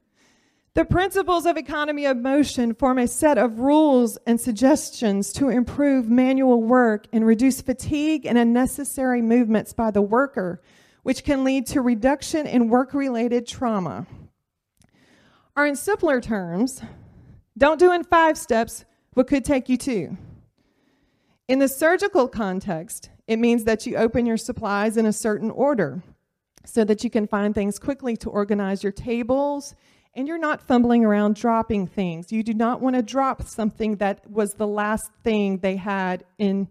The 0.75 0.85
principles 0.85 1.47
of 1.47 1.57
economy 1.57 2.07
of 2.07 2.17
motion 2.17 2.75
form 2.75 2.99
a 2.99 3.09
set 3.09 3.39
of 3.39 3.59
rules 3.59 4.19
and 4.25 4.41
suggestions 4.41 5.33
to 5.33 5.49
improve 5.49 6.09
manual 6.09 6.63
work 6.63 7.09
and 7.13 7.27
reduce 7.27 7.61
fatigue 7.61 8.25
and 8.25 8.39
unnecessary 8.39 9.21
movements 9.21 9.73
by 9.73 9.91
the 9.91 10.01
worker, 10.01 10.63
which 11.03 11.25
can 11.25 11.43
lead 11.43 11.67
to 11.69 11.81
reduction 11.81 12.47
in 12.47 12.69
work 12.69 12.95
related 12.95 13.49
trauma. 13.49 14.07
Or, 15.57 15.67
in 15.67 15.75
simpler 15.75 16.21
terms, 16.21 16.81
don't 17.59 17.81
do 17.81 17.93
in 17.93 18.05
five 18.05 18.39
steps 18.39 18.85
what 19.15 19.27
could 19.27 19.45
take 19.45 19.69
you 19.69 19.77
two. 19.77 20.17
In 21.49 21.59
the 21.59 21.67
surgical 21.67 22.29
context, 22.29 23.11
it 23.27 23.41
means 23.41 23.65
that 23.65 23.87
you 23.87 23.97
open 23.97 24.25
your 24.25 24.37
supplies 24.37 24.97
in 24.97 25.05
a 25.05 25.13
certain 25.13 25.51
order 25.51 26.05
so 26.65 26.85
that 26.85 27.03
you 27.03 27.11
can 27.11 27.27
find 27.27 27.57
things 27.57 27.81
quickly 27.81 28.17
to 28.19 28.31
organize 28.31 28.85
your 28.85 28.93
tables 28.93 29.75
and 30.15 30.27
you're 30.27 30.39
not 30.39 30.63
fumbling 30.63 31.05
around 31.05 31.37
dropping 31.37 31.87
things. 31.87 32.33
You 32.33 32.43
do 32.43 32.55
not 32.55 32.81
want 32.81 32.97
to 32.97 33.03
drop 33.03 33.43
something 33.43 33.97
that 33.97 34.29
was 34.29 34.55
the 34.55 34.67
last 34.67 35.11
thing 35.23 35.59
they 35.59 35.77
had 35.77 36.25
in 36.39 36.69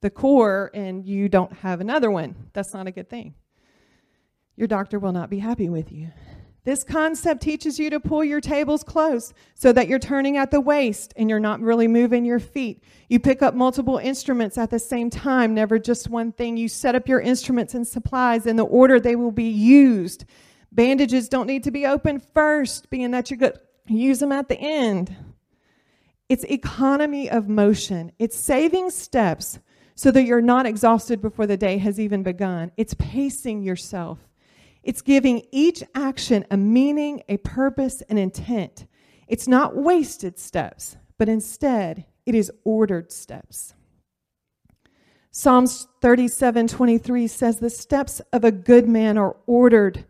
the 0.00 0.10
core 0.10 0.70
and 0.74 1.04
you 1.04 1.28
don't 1.28 1.52
have 1.52 1.80
another 1.80 2.10
one. 2.10 2.34
That's 2.52 2.72
not 2.72 2.86
a 2.86 2.92
good 2.92 3.10
thing. 3.10 3.34
Your 4.56 4.68
doctor 4.68 4.98
will 4.98 5.12
not 5.12 5.30
be 5.30 5.38
happy 5.38 5.68
with 5.68 5.92
you. 5.92 6.10
This 6.64 6.84
concept 6.84 7.40
teaches 7.40 7.78
you 7.78 7.88
to 7.90 8.00
pull 8.00 8.22
your 8.22 8.42
tables 8.42 8.82
close 8.82 9.32
so 9.54 9.72
that 9.72 9.88
you're 9.88 9.98
turning 9.98 10.36
at 10.36 10.50
the 10.50 10.60
waist 10.60 11.14
and 11.16 11.30
you're 11.30 11.40
not 11.40 11.60
really 11.60 11.88
moving 11.88 12.24
your 12.24 12.40
feet. 12.40 12.84
You 13.08 13.20
pick 13.20 13.40
up 13.40 13.54
multiple 13.54 13.96
instruments 13.96 14.58
at 14.58 14.68
the 14.68 14.78
same 14.78 15.08
time, 15.08 15.54
never 15.54 15.78
just 15.78 16.10
one 16.10 16.32
thing. 16.32 16.56
You 16.56 16.68
set 16.68 16.94
up 16.94 17.08
your 17.08 17.20
instruments 17.20 17.74
and 17.74 17.86
supplies 17.86 18.44
in 18.44 18.56
the 18.56 18.66
order 18.66 19.00
they 19.00 19.16
will 19.16 19.30
be 19.30 19.48
used. 19.48 20.26
Bandages 20.72 21.28
don't 21.28 21.46
need 21.46 21.64
to 21.64 21.70
be 21.70 21.86
opened 21.86 22.22
first, 22.34 22.90
being 22.90 23.10
that 23.12 23.30
you're 23.30 23.38
to 23.38 23.60
use 23.86 24.18
them 24.18 24.32
at 24.32 24.48
the 24.48 24.58
end. 24.58 25.14
It's 26.28 26.44
economy 26.44 27.30
of 27.30 27.48
motion, 27.48 28.12
it's 28.18 28.36
saving 28.36 28.90
steps 28.90 29.58
so 29.94 30.10
that 30.12 30.24
you're 30.24 30.40
not 30.40 30.66
exhausted 30.66 31.20
before 31.20 31.46
the 31.46 31.56
day 31.56 31.78
has 31.78 31.98
even 31.98 32.22
begun. 32.22 32.70
It's 32.76 32.94
pacing 32.94 33.62
yourself. 33.62 34.18
It's 34.84 35.02
giving 35.02 35.42
each 35.50 35.82
action 35.94 36.44
a 36.52 36.56
meaning, 36.56 37.22
a 37.28 37.38
purpose, 37.38 38.00
an 38.02 38.16
intent. 38.16 38.86
It's 39.26 39.48
not 39.48 39.76
wasted 39.76 40.38
steps, 40.38 40.96
but 41.18 41.28
instead, 41.28 42.04
it 42.26 42.34
is 42.34 42.52
ordered 42.64 43.10
steps. 43.10 43.74
Psalms 45.32 45.88
37 46.00 46.68
23 46.68 47.26
says, 47.26 47.58
The 47.58 47.68
steps 47.68 48.20
of 48.32 48.44
a 48.44 48.52
good 48.52 48.88
man 48.88 49.18
are 49.18 49.36
ordered 49.46 50.04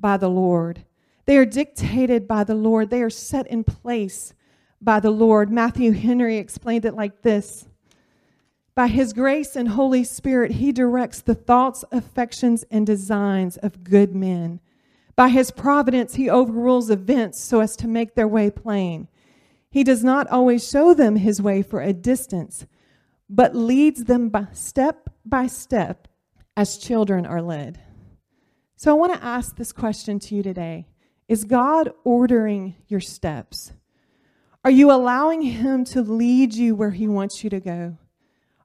by 0.00 0.16
the 0.16 0.28
Lord. 0.28 0.84
They 1.26 1.36
are 1.36 1.44
dictated 1.44 2.26
by 2.26 2.44
the 2.44 2.54
Lord. 2.54 2.90
They 2.90 3.02
are 3.02 3.10
set 3.10 3.46
in 3.48 3.64
place 3.64 4.32
by 4.80 5.00
the 5.00 5.10
Lord. 5.10 5.50
Matthew 5.50 5.92
Henry 5.92 6.38
explained 6.38 6.84
it 6.84 6.94
like 6.94 7.22
this 7.22 7.66
By 8.74 8.86
his 8.86 9.12
grace 9.12 9.56
and 9.56 9.68
Holy 9.68 10.04
Spirit, 10.04 10.52
he 10.52 10.72
directs 10.72 11.20
the 11.20 11.34
thoughts, 11.34 11.84
affections, 11.92 12.64
and 12.70 12.86
designs 12.86 13.56
of 13.58 13.84
good 13.84 14.14
men. 14.14 14.60
By 15.16 15.28
his 15.28 15.50
providence, 15.50 16.14
he 16.14 16.30
overrules 16.30 16.90
events 16.90 17.40
so 17.40 17.60
as 17.60 17.76
to 17.76 17.88
make 17.88 18.14
their 18.14 18.28
way 18.28 18.50
plain. 18.50 19.08
He 19.70 19.84
does 19.84 20.04
not 20.04 20.28
always 20.28 20.66
show 20.66 20.94
them 20.94 21.16
his 21.16 21.42
way 21.42 21.60
for 21.60 21.80
a 21.80 21.92
distance, 21.92 22.66
but 23.28 23.54
leads 23.54 24.04
them 24.04 24.28
by 24.28 24.46
step 24.52 25.10
by 25.24 25.46
step 25.46 26.08
as 26.56 26.78
children 26.78 27.26
are 27.26 27.42
led. 27.42 27.80
So 28.78 28.92
I 28.92 28.94
want 28.94 29.12
to 29.12 29.24
ask 29.24 29.56
this 29.56 29.72
question 29.72 30.20
to 30.20 30.36
you 30.36 30.42
today 30.44 30.86
Is 31.26 31.42
God 31.42 31.90
ordering 32.04 32.76
your 32.86 33.00
steps? 33.00 33.72
Are 34.64 34.70
you 34.70 34.92
allowing 34.92 35.42
Him 35.42 35.84
to 35.86 36.00
lead 36.00 36.54
you 36.54 36.76
where 36.76 36.92
He 36.92 37.08
wants 37.08 37.42
you 37.42 37.50
to 37.50 37.58
go? 37.58 37.98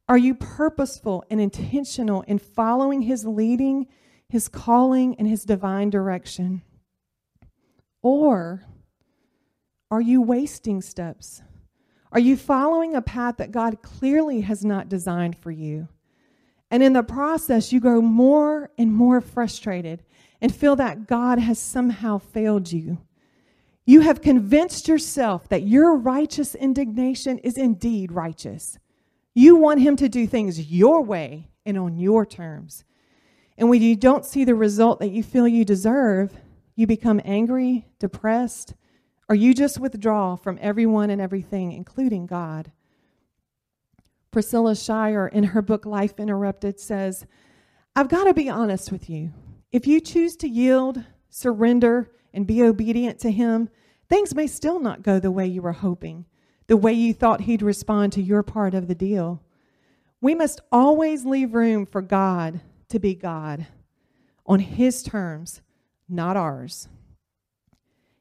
Are 0.07 0.17
you 0.17 0.35
purposeful 0.35 1.25
and 1.31 1.41
intentional 1.41 2.21
in 2.27 2.37
following 2.37 3.01
His 3.01 3.25
leading, 3.25 3.87
His 4.29 4.47
calling, 4.47 5.15
and 5.15 5.27
His 5.27 5.45
divine 5.45 5.89
direction? 5.89 6.61
Or 8.03 8.65
are 9.89 10.01
you 10.01 10.21
wasting 10.21 10.83
steps? 10.83 11.41
Are 12.11 12.19
you 12.19 12.37
following 12.37 12.93
a 12.93 13.01
path 13.01 13.37
that 13.37 13.51
God 13.51 13.81
clearly 13.81 14.41
has 14.41 14.63
not 14.63 14.89
designed 14.89 15.39
for 15.39 15.49
you? 15.49 15.87
And 16.73 16.81
in 16.81 16.93
the 16.93 17.03
process, 17.03 17.71
you 17.71 17.79
grow 17.79 18.01
more 18.01 18.71
and 18.79 18.91
more 18.91 19.21
frustrated 19.21 20.01
and 20.41 20.53
feel 20.53 20.75
that 20.77 21.05
God 21.05 21.37
has 21.37 21.59
somehow 21.59 22.17
failed 22.17 22.71
you. 22.71 22.97
You 23.85 24.01
have 24.01 24.23
convinced 24.23 24.87
yourself 24.87 25.47
that 25.49 25.67
your 25.67 25.95
righteous 25.95 26.55
indignation 26.55 27.37
is 27.37 27.59
indeed 27.59 28.11
righteous. 28.11 28.79
You 29.35 29.55
want 29.55 29.81
Him 29.81 29.95
to 29.97 30.09
do 30.09 30.25
things 30.25 30.71
your 30.71 31.03
way 31.03 31.51
and 31.63 31.77
on 31.77 31.95
your 31.95 32.25
terms. 32.25 32.83
And 33.55 33.69
when 33.69 33.83
you 33.83 33.95
don't 33.95 34.25
see 34.25 34.43
the 34.43 34.55
result 34.55 34.99
that 34.99 35.11
you 35.11 35.21
feel 35.21 35.47
you 35.47 35.63
deserve, 35.63 36.33
you 36.75 36.87
become 36.87 37.21
angry, 37.23 37.85
depressed, 37.99 38.73
or 39.29 39.35
you 39.35 39.53
just 39.53 39.79
withdraw 39.79 40.35
from 40.35 40.57
everyone 40.59 41.11
and 41.11 41.21
everything, 41.21 41.71
including 41.71 42.25
God. 42.25 42.71
Priscilla 44.33 44.75
Shirer, 44.75 45.27
in 45.27 45.43
her 45.43 45.61
book 45.61 45.85
Life 45.85 46.19
Interrupted, 46.19 46.79
says, 46.79 47.25
I've 47.95 48.09
got 48.09 48.23
to 48.23 48.33
be 48.33 48.49
honest 48.49 48.91
with 48.91 49.07
you. 49.07 49.31
If 49.71 49.85
you 49.85 50.01
choose 50.01 50.35
to 50.37 50.49
yield, 50.49 51.03
surrender, 51.29 52.11
and 52.33 52.47
be 52.47 52.63
obedient 52.63 53.19
to 53.19 53.31
Him, 53.31 53.69
things 54.09 54.33
may 54.33 54.47
still 54.47 54.79
not 54.79 55.03
go 55.03 55.19
the 55.19 55.31
way 55.31 55.45
you 55.45 55.61
were 55.61 55.71
hoping, 55.71 56.25
the 56.65 56.75
way 56.75 56.93
you 56.93 57.13
thought 57.13 57.41
He'd 57.41 57.61
respond 57.61 58.11
to 58.13 58.23
your 58.23 58.41
part 58.41 58.73
of 58.73 58.87
the 58.87 58.95
deal. 58.95 59.43
We 60.19 60.33
must 60.33 60.61
always 60.71 61.25
leave 61.25 61.53
room 61.53 61.85
for 61.85 62.01
God 62.01 62.59
to 62.89 62.99
be 62.99 63.13
God 63.13 63.67
on 64.47 64.59
His 64.59 65.03
terms, 65.03 65.61
not 66.09 66.35
ours. 66.35 66.89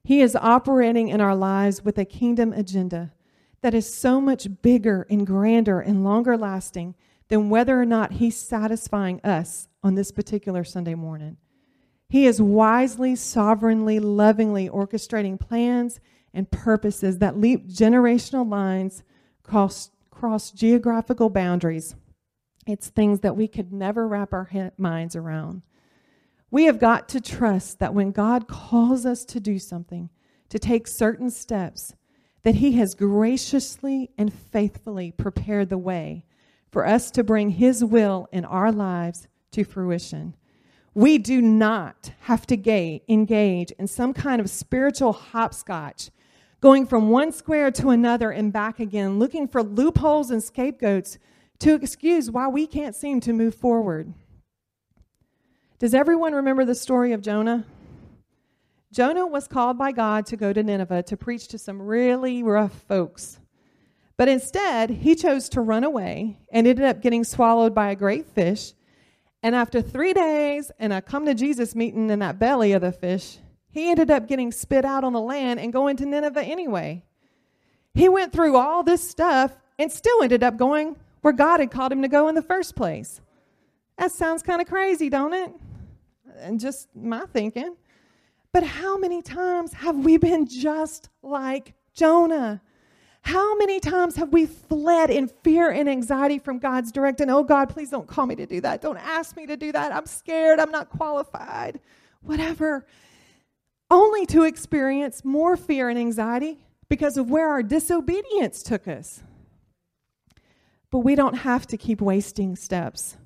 He 0.04 0.20
is 0.20 0.36
operating 0.36 1.08
in 1.08 1.22
our 1.22 1.34
lives 1.34 1.82
with 1.82 1.96
a 1.96 2.04
kingdom 2.04 2.52
agenda 2.52 3.12
that 3.62 3.74
is 3.74 3.92
so 3.92 4.20
much 4.20 4.48
bigger 4.60 5.06
and 5.08 5.26
grander 5.26 5.80
and 5.80 6.04
longer 6.04 6.36
lasting 6.36 6.94
than 7.28 7.48
whether 7.48 7.80
or 7.80 7.86
not 7.86 8.12
He's 8.12 8.36
satisfying 8.36 9.20
us 9.24 9.68
on 9.82 9.94
this 9.94 10.12
particular 10.12 10.64
Sunday 10.64 10.94
morning. 10.94 11.38
He 12.08 12.26
is 12.26 12.42
wisely, 12.42 13.16
sovereignly, 13.16 13.98
lovingly 13.98 14.68
orchestrating 14.68 15.40
plans 15.40 15.98
and 16.34 16.50
purposes 16.50 17.18
that 17.18 17.38
leap 17.38 17.68
generational 17.68 18.48
lines, 18.48 19.02
cross, 19.42 19.90
cross 20.10 20.50
geographical 20.50 21.30
boundaries. 21.30 21.94
It's 22.66 22.88
things 22.88 23.20
that 23.20 23.36
we 23.36 23.48
could 23.48 23.72
never 23.72 24.06
wrap 24.06 24.32
our 24.32 24.72
minds 24.76 25.16
around. 25.16 25.62
We 26.50 26.64
have 26.64 26.78
got 26.78 27.08
to 27.10 27.20
trust 27.20 27.78
that 27.78 27.94
when 27.94 28.12
God 28.12 28.46
calls 28.46 29.06
us 29.06 29.24
to 29.24 29.40
do 29.40 29.58
something, 29.58 30.10
to 30.50 30.58
take 30.58 30.86
certain 30.86 31.30
steps, 31.30 31.94
that 32.42 32.56
He 32.56 32.72
has 32.72 32.94
graciously 32.94 34.10
and 34.18 34.32
faithfully 34.32 35.12
prepared 35.12 35.68
the 35.68 35.78
way 35.78 36.24
for 36.70 36.86
us 36.86 37.10
to 37.12 37.24
bring 37.24 37.50
His 37.50 37.84
will 37.84 38.28
in 38.32 38.44
our 38.44 38.72
lives 38.72 39.28
to 39.52 39.64
fruition. 39.64 40.34
We 40.94 41.18
do 41.18 41.40
not 41.40 42.12
have 42.22 42.46
to 42.48 42.56
ga- 42.56 43.02
engage 43.08 43.70
in 43.72 43.86
some 43.86 44.12
kind 44.12 44.40
of 44.40 44.50
spiritual 44.50 45.12
hopscotch, 45.12 46.10
going 46.60 46.86
from 46.86 47.08
one 47.08 47.32
square 47.32 47.70
to 47.72 47.90
another 47.90 48.30
and 48.30 48.52
back 48.52 48.78
again, 48.78 49.18
looking 49.18 49.48
for 49.48 49.62
loopholes 49.62 50.30
and 50.30 50.42
scapegoats 50.42 51.18
to 51.60 51.74
excuse 51.74 52.30
why 52.30 52.48
we 52.48 52.66
can't 52.66 52.94
seem 52.94 53.20
to 53.20 53.32
move 53.32 53.54
forward. 53.54 54.12
Does 55.78 55.94
everyone 55.94 56.34
remember 56.34 56.64
the 56.64 56.74
story 56.74 57.12
of 57.12 57.22
Jonah? 57.22 57.64
Jonah 58.92 59.26
was 59.26 59.48
called 59.48 59.78
by 59.78 59.90
God 59.90 60.26
to 60.26 60.36
go 60.36 60.52
to 60.52 60.62
Nineveh 60.62 61.02
to 61.04 61.16
preach 61.16 61.48
to 61.48 61.58
some 61.58 61.80
really 61.80 62.42
rough 62.42 62.74
folks. 62.86 63.40
But 64.18 64.28
instead, 64.28 64.90
he 64.90 65.14
chose 65.14 65.48
to 65.48 65.62
run 65.62 65.82
away 65.82 66.36
and 66.52 66.66
ended 66.66 66.84
up 66.84 67.00
getting 67.00 67.24
swallowed 67.24 67.74
by 67.74 67.90
a 67.90 67.96
great 67.96 68.26
fish. 68.26 68.74
And 69.42 69.54
after 69.54 69.80
three 69.80 70.12
days 70.12 70.70
and 70.78 70.92
a 70.92 71.00
come 71.00 71.24
to 71.24 71.32
Jesus 71.32 71.74
meeting 71.74 72.10
in 72.10 72.18
that 72.18 72.38
belly 72.38 72.72
of 72.72 72.82
the 72.82 72.92
fish, 72.92 73.38
he 73.70 73.90
ended 73.90 74.10
up 74.10 74.28
getting 74.28 74.52
spit 74.52 74.84
out 74.84 75.04
on 75.04 75.14
the 75.14 75.20
land 75.20 75.58
and 75.58 75.72
going 75.72 75.96
to 75.96 76.06
Nineveh 76.06 76.42
anyway. 76.42 77.02
He 77.94 78.10
went 78.10 78.32
through 78.32 78.56
all 78.56 78.82
this 78.82 79.08
stuff 79.08 79.56
and 79.78 79.90
still 79.90 80.22
ended 80.22 80.42
up 80.42 80.58
going 80.58 80.96
where 81.22 81.32
God 81.32 81.60
had 81.60 81.70
called 81.70 81.92
him 81.92 82.02
to 82.02 82.08
go 82.08 82.28
in 82.28 82.34
the 82.34 82.42
first 82.42 82.76
place. 82.76 83.22
That 83.96 84.12
sounds 84.12 84.42
kind 84.42 84.60
of 84.60 84.68
crazy, 84.68 85.08
don't 85.08 85.32
it? 85.32 85.50
And 86.40 86.60
just 86.60 86.88
my 86.94 87.24
thinking. 87.32 87.76
But 88.52 88.64
how 88.64 88.98
many 88.98 89.22
times 89.22 89.72
have 89.72 89.96
we 89.96 90.18
been 90.18 90.46
just 90.46 91.08
like 91.22 91.74
Jonah? 91.94 92.60
How 93.22 93.56
many 93.56 93.80
times 93.80 94.16
have 94.16 94.32
we 94.32 94.46
fled 94.46 95.08
in 95.08 95.28
fear 95.28 95.70
and 95.70 95.88
anxiety 95.88 96.38
from 96.38 96.58
God's 96.58 96.92
direction? 96.92 97.30
Oh, 97.30 97.44
God, 97.44 97.68
please 97.70 97.88
don't 97.88 98.06
call 98.06 98.26
me 98.26 98.34
to 98.36 98.46
do 98.46 98.60
that. 98.60 98.82
Don't 98.82 98.98
ask 98.98 99.36
me 99.36 99.46
to 99.46 99.56
do 99.56 99.72
that. 99.72 99.92
I'm 99.92 100.06
scared. 100.06 100.58
I'm 100.58 100.72
not 100.72 100.90
qualified. 100.90 101.80
Whatever. 102.20 102.84
Only 103.90 104.26
to 104.26 104.42
experience 104.42 105.24
more 105.24 105.56
fear 105.56 105.88
and 105.88 105.98
anxiety 105.98 106.58
because 106.88 107.16
of 107.16 107.30
where 107.30 107.48
our 107.48 107.62
disobedience 107.62 108.62
took 108.62 108.88
us. 108.88 109.22
But 110.90 111.00
we 111.00 111.14
don't 111.14 111.36
have 111.36 111.66
to 111.68 111.78
keep 111.78 112.02
wasting 112.02 112.56
steps. 112.56 113.16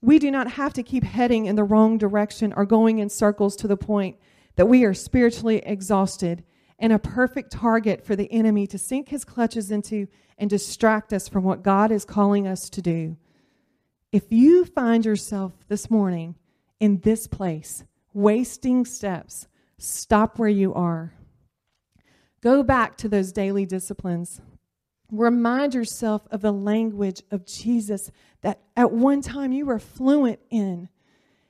We 0.00 0.18
do 0.18 0.30
not 0.30 0.52
have 0.52 0.72
to 0.74 0.82
keep 0.82 1.04
heading 1.04 1.46
in 1.46 1.56
the 1.56 1.64
wrong 1.64 1.98
direction 1.98 2.52
or 2.56 2.64
going 2.64 2.98
in 2.98 3.10
circles 3.10 3.54
to 3.56 3.68
the 3.68 3.76
point 3.76 4.16
that 4.56 4.66
we 4.66 4.84
are 4.84 4.94
spiritually 4.94 5.62
exhausted 5.64 6.44
and 6.78 6.92
a 6.92 6.98
perfect 6.98 7.52
target 7.52 8.04
for 8.04 8.16
the 8.16 8.30
enemy 8.32 8.66
to 8.66 8.78
sink 8.78 9.08
his 9.08 9.24
clutches 9.24 9.70
into 9.70 10.08
and 10.38 10.50
distract 10.50 11.12
us 11.12 11.28
from 11.28 11.44
what 11.44 11.62
God 11.62 11.90
is 11.90 12.04
calling 12.04 12.46
us 12.46 12.68
to 12.70 12.82
do. 12.82 13.16
If 14.12 14.30
you 14.30 14.64
find 14.64 15.04
yourself 15.04 15.52
this 15.68 15.90
morning 15.90 16.36
in 16.80 17.00
this 17.00 17.26
place, 17.26 17.84
wasting 18.12 18.84
steps, 18.84 19.48
stop 19.78 20.38
where 20.38 20.48
you 20.48 20.74
are. 20.74 21.14
Go 22.42 22.62
back 22.62 22.96
to 22.98 23.08
those 23.08 23.32
daily 23.32 23.66
disciplines. 23.66 24.40
Remind 25.10 25.74
yourself 25.74 26.26
of 26.30 26.42
the 26.42 26.52
language 26.52 27.22
of 27.30 27.46
Jesus 27.46 28.10
that 28.42 28.60
at 28.76 28.92
one 28.92 29.22
time 29.22 29.52
you 29.52 29.66
were 29.66 29.78
fluent 29.78 30.40
in, 30.50 30.88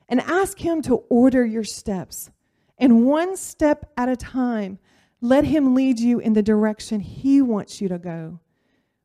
and 0.08 0.20
ask 0.20 0.58
Him 0.58 0.82
to 0.82 0.96
order 1.08 1.44
your 1.44 1.64
steps. 1.64 2.30
And 2.78 3.06
one 3.06 3.36
step 3.36 3.90
at 3.96 4.08
a 4.08 4.16
time, 4.16 4.78
let 5.20 5.44
Him 5.44 5.74
lead 5.74 5.98
you 5.98 6.18
in 6.18 6.34
the 6.34 6.42
direction 6.42 7.00
He 7.00 7.40
wants 7.40 7.80
you 7.80 7.88
to 7.88 7.98
go. 7.98 8.40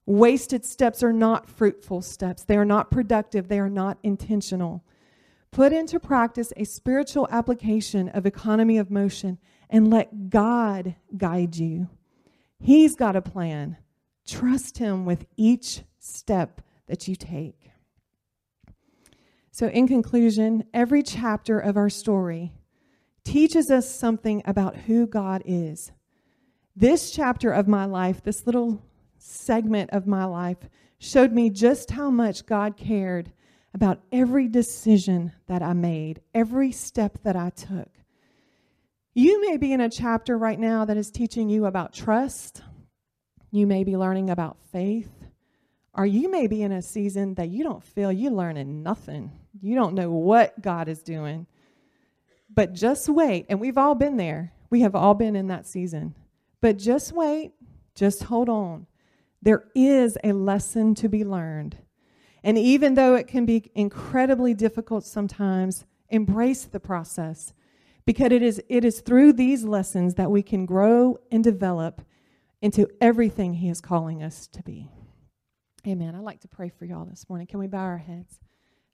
Wasted 0.05 0.65
steps 0.65 1.03
are 1.03 1.13
not 1.13 1.49
fruitful 1.49 2.01
steps, 2.01 2.43
they 2.43 2.57
are 2.57 2.65
not 2.65 2.91
productive, 2.91 3.47
they 3.47 3.59
are 3.59 3.69
not 3.69 3.97
intentional. 4.03 4.83
Put 5.51 5.73
into 5.73 5.99
practice 5.99 6.53
a 6.55 6.63
spiritual 6.63 7.27
application 7.29 8.09
of 8.09 8.25
economy 8.25 8.77
of 8.77 8.89
motion 8.89 9.37
and 9.69 9.89
let 9.89 10.29
God 10.29 10.95
guide 11.17 11.55
you. 11.55 11.89
He's 12.59 12.95
got 12.95 13.15
a 13.15 13.21
plan. 13.21 13.77
Trust 14.25 14.77
Him 14.77 15.05
with 15.05 15.25
each 15.35 15.81
step 15.99 16.61
that 16.87 17.07
you 17.07 17.15
take. 17.15 17.71
So, 19.51 19.67
in 19.67 19.87
conclusion, 19.87 20.63
every 20.73 21.03
chapter 21.03 21.59
of 21.59 21.75
our 21.75 21.89
story 21.89 22.53
teaches 23.23 23.69
us 23.69 23.93
something 23.93 24.41
about 24.45 24.75
who 24.75 25.07
God 25.07 25.43
is. 25.45 25.91
This 26.75 27.11
chapter 27.11 27.51
of 27.51 27.67
my 27.67 27.85
life, 27.85 28.23
this 28.23 28.45
little 28.45 28.81
segment 29.17 29.89
of 29.91 30.07
my 30.07 30.25
life, 30.25 30.69
showed 30.97 31.31
me 31.31 31.49
just 31.49 31.91
how 31.91 32.09
much 32.09 32.45
God 32.45 32.77
cared 32.77 33.31
about 33.73 34.01
every 34.11 34.47
decision 34.47 35.33
that 35.47 35.61
I 35.61 35.73
made, 35.73 36.21
every 36.33 36.71
step 36.71 37.19
that 37.23 37.35
I 37.35 37.49
took. 37.49 37.89
You 39.13 39.41
may 39.41 39.57
be 39.57 39.73
in 39.73 39.81
a 39.81 39.89
chapter 39.89 40.37
right 40.37 40.59
now 40.59 40.85
that 40.85 40.97
is 40.97 41.11
teaching 41.11 41.49
you 41.49 41.65
about 41.65 41.93
trust. 41.93 42.61
You 43.51 43.67
may 43.67 43.83
be 43.83 43.97
learning 43.97 44.29
about 44.29 44.57
faith. 44.71 45.11
Or 45.93 46.05
you 46.05 46.31
may 46.31 46.47
be 46.47 46.61
in 46.61 46.71
a 46.71 46.81
season 46.81 47.33
that 47.35 47.49
you 47.49 47.63
don't 47.63 47.83
feel 47.83 48.11
you're 48.11 48.31
learning 48.31 48.81
nothing. 48.83 49.31
You 49.61 49.75
don't 49.75 49.95
know 49.95 50.09
what 50.09 50.61
God 50.61 50.87
is 50.87 51.03
doing. 51.03 51.47
But 52.53 52.73
just 52.73 53.07
wait. 53.09 53.45
And 53.49 53.59
we've 53.59 53.77
all 53.77 53.95
been 53.95 54.17
there. 54.17 54.53
We 54.69 54.81
have 54.81 54.95
all 54.95 55.13
been 55.13 55.35
in 55.35 55.47
that 55.47 55.67
season. 55.67 56.15
But 56.61 56.77
just 56.77 57.13
wait. 57.13 57.53
Just 57.95 58.23
hold 58.23 58.49
on. 58.49 58.87
There 59.41 59.65
is 59.75 60.17
a 60.23 60.33
lesson 60.33 60.95
to 60.95 61.09
be 61.09 61.23
learned. 61.23 61.77
And 62.43 62.57
even 62.57 62.95
though 62.95 63.15
it 63.15 63.27
can 63.27 63.45
be 63.45 63.71
incredibly 63.75 64.53
difficult 64.53 65.05
sometimes, 65.05 65.85
embrace 66.09 66.65
the 66.65 66.79
process 66.79 67.53
because 68.05 68.31
it 68.31 68.41
is, 68.41 68.61
it 68.67 68.83
is 68.83 69.01
through 69.01 69.33
these 69.33 69.63
lessons 69.63 70.15
that 70.15 70.31
we 70.31 70.41
can 70.41 70.65
grow 70.65 71.17
and 71.31 71.43
develop 71.43 72.01
into 72.61 72.87
everything 72.99 73.55
He 73.55 73.69
is 73.69 73.81
calling 73.81 74.23
us 74.23 74.47
to 74.47 74.63
be. 74.63 74.89
Amen. 75.87 76.15
I'd 76.15 76.23
like 76.23 76.41
to 76.41 76.47
pray 76.47 76.69
for 76.69 76.85
y'all 76.85 77.05
this 77.05 77.27
morning. 77.27 77.47
Can 77.47 77.59
we 77.59 77.67
bow 77.67 77.79
our 77.79 77.97
heads? 77.97 78.39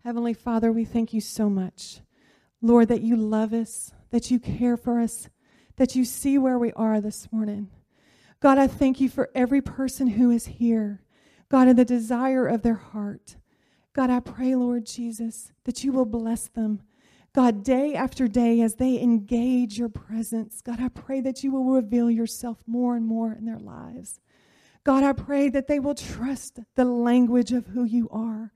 Heavenly 0.04 0.34
Father, 0.34 0.72
we 0.72 0.86
thank 0.86 1.14
you 1.14 1.20
so 1.20 1.50
much, 1.50 2.00
Lord, 2.62 2.88
that 2.88 3.02
you 3.02 3.16
love 3.16 3.54
us, 3.54 3.92
that 4.12 4.32
you 4.32 4.40
care 4.40 4.78
for 4.78 5.00
us, 5.00 5.30
that 5.76 5.96
you 5.96 6.06
see 6.06 6.38
where 6.38 6.58
we 6.58 6.74
are 6.74 7.00
this 7.00 7.32
morning. 7.32 7.70
God, 8.40 8.58
I 8.58 8.68
thank 8.68 9.00
you 9.00 9.10
for 9.10 9.30
every 9.34 9.62
person 9.62 10.08
who 10.08 10.32
is 10.32 10.46
here. 10.46 11.02
God, 11.50 11.68
in 11.68 11.76
the 11.76 11.86
desire 11.86 12.48
of 12.48 12.62
their 12.62 12.76
heart. 12.76 13.38
God, 13.94 14.10
I 14.10 14.20
pray, 14.20 14.54
Lord 14.54 14.86
Jesus, 14.86 15.52
that 15.64 15.84
you 15.84 15.92
will 15.92 16.06
bless 16.06 16.48
them. 16.48 16.82
God, 17.34 17.64
day 17.64 17.94
after 17.94 18.28
day, 18.28 18.62
as 18.62 18.76
they 18.76 19.00
engage 19.00 19.78
your 19.78 19.90
presence, 19.90 20.62
God, 20.62 20.80
I 20.82 20.90
pray 20.90 21.22
that 21.22 21.44
you 21.44 21.52
will 21.52 21.66
reveal 21.66 22.10
yourself 22.10 22.58
more 22.66 22.96
and 22.96 23.06
more 23.06 23.34
in 23.34 23.46
their 23.46 23.60
lives. 23.60 24.20
God, 24.84 25.04
I 25.04 25.14
pray 25.14 25.50
that 25.50 25.68
they 25.68 25.80
will 25.80 25.96
trust 25.96 26.60
the 26.76 26.86
language 26.86 27.52
of 27.52 27.68
who 27.68 27.84
you 27.84 28.08
are. 28.10 28.54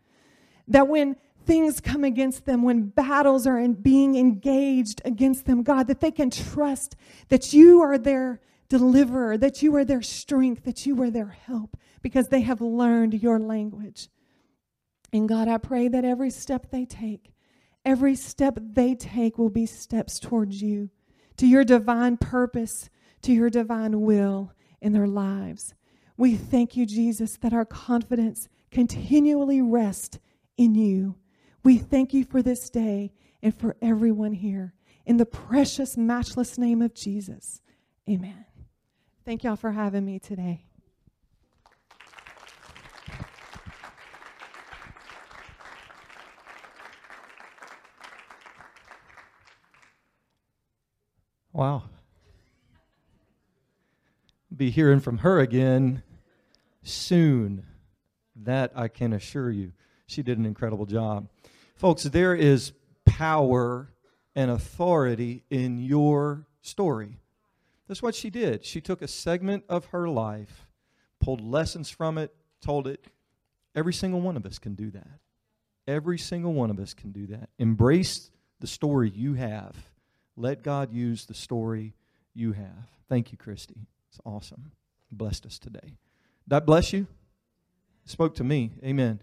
That 0.68 0.88
when 0.88 1.16
things 1.46 1.80
come 1.80 2.04
against 2.04 2.46
them, 2.46 2.64
when 2.64 2.88
battles 2.88 3.46
are 3.46 3.60
in 3.60 3.74
being 3.74 4.16
engaged 4.16 5.02
against 5.06 5.46
them, 5.46 5.64
God, 5.64 5.88
that 5.88 6.00
they 6.00 6.12
can 6.12 6.30
trust 6.30 6.96
that 7.30 7.54
you 7.54 7.82
are 7.82 7.98
their 7.98 8.42
deliverer, 8.70 9.38
that 9.38 9.62
you 9.62 9.76
are 9.76 9.84
their 9.84 10.02
strength, 10.02 10.64
that 10.64 10.86
you 10.86 11.02
are 11.02 11.10
their 11.10 11.36
help, 11.46 11.78
because 12.02 12.30
they 12.30 12.42
have 12.42 12.62
learned 12.62 13.14
your 13.22 13.40
language. 13.40 14.10
And 15.12 15.28
God, 15.28 15.48
I 15.48 15.58
pray 15.58 15.88
that 15.90 16.06
every 16.06 16.30
step 16.30 16.72
they 16.72 16.86
take, 16.86 17.34
every 17.84 18.16
step 18.16 18.58
they 18.62 18.96
take 18.96 19.38
will 19.38 19.50
be 19.50 19.66
steps 19.66 20.20
towards 20.20 20.62
you, 20.62 20.90
to 21.38 21.46
your 21.48 21.64
divine 21.64 22.18
purpose, 22.18 22.90
to 23.24 23.34
your 23.34 23.50
divine 23.50 24.02
will 24.02 24.54
in 24.82 24.94
their 24.94 25.08
lives. 25.08 25.74
We 26.18 26.36
thank 26.36 26.78
you, 26.78 26.86
Jesus, 26.86 27.38
that 27.38 27.54
our 27.54 27.66
confidence 27.66 28.48
continually 28.70 29.62
rests 29.62 30.20
in 30.58 30.76
you. 30.76 31.16
We 31.64 31.78
thank 31.78 32.14
you 32.14 32.26
for 32.26 32.42
this 32.42 32.70
day 32.70 33.14
and 33.42 33.56
for 33.56 33.76
everyone 33.82 34.34
here. 34.34 34.74
In 35.06 35.18
the 35.18 35.26
precious, 35.26 35.98
matchless 35.98 36.58
name 36.58 36.82
of 36.82 36.94
Jesus. 36.94 37.62
Amen. 38.10 38.46
Thank 39.26 39.44
y'all 39.44 39.56
for 39.56 39.72
having 39.72 40.06
me 40.06 40.20
today. 40.20 40.64
Wow. 51.54 51.84
Be 54.56 54.72
hearing 54.72 55.00
from 55.00 55.20
her 55.20 55.40
again 55.40 56.02
soon. 56.84 57.66
That 58.36 58.72
I 58.76 58.88
can 58.88 59.14
assure 59.14 59.52
you. 59.52 59.74
She 60.12 60.24
did 60.24 60.38
an 60.38 60.46
incredible 60.46 60.86
job. 60.86 61.28
Folks, 61.76 62.04
there 62.04 62.36
is 62.36 62.74
power 63.06 63.90
and 64.36 64.52
authority 64.52 65.44
in 65.50 65.80
your 65.80 66.46
story. 66.62 67.18
That's 67.88 68.02
what 68.02 68.16
she 68.16 68.30
did. 68.30 68.64
She 68.66 68.82
took 68.82 69.02
a 69.02 69.08
segment 69.08 69.64
of 69.68 69.86
her 69.86 70.08
life, 70.08 70.68
pulled 71.20 71.42
lessons 71.42 71.90
from 71.90 72.18
it, 72.18 72.34
told 72.62 72.88
it. 72.88 73.06
Every 73.76 73.94
single 73.94 74.22
one 74.22 74.38
of 74.38 74.46
us 74.46 74.60
can 74.60 74.76
do 74.76 74.92
that. 74.92 75.20
Every 75.88 76.18
single 76.18 76.54
one 76.54 76.70
of 76.70 76.80
us 76.80 76.94
can 76.94 77.12
do 77.12 77.28
that. 77.28 77.50
Embrace 77.58 78.30
the 78.60 78.68
story 78.68 79.10
you 79.10 79.34
have 79.34 79.76
let 80.42 80.64
God 80.64 80.94
use 80.94 81.26
the 81.26 81.34
story 81.34 81.94
you 82.34 82.54
have. 82.54 82.90
Thank 83.10 83.32
you, 83.32 83.38
Christy. 83.38 83.88
It's 84.10 84.20
awesome. 84.26 84.72
Blessed 85.12 85.46
us 85.46 85.60
today. 85.60 85.98
I 86.50 86.60
bless 86.60 86.94
you? 86.94 87.08
Spoke 88.06 88.36
to 88.36 88.44
me. 88.44 88.72
Amen. 88.84 89.20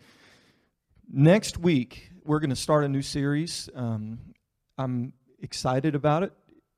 Next 1.10 1.56
week, 1.56 2.10
we're 2.22 2.38
going 2.38 2.50
to 2.50 2.56
start 2.56 2.84
a 2.84 2.88
new 2.88 3.00
series. 3.00 3.70
Um, 3.74 4.18
I'm 4.76 5.14
excited 5.40 5.94
about 5.94 6.22
it. 6.22 6.32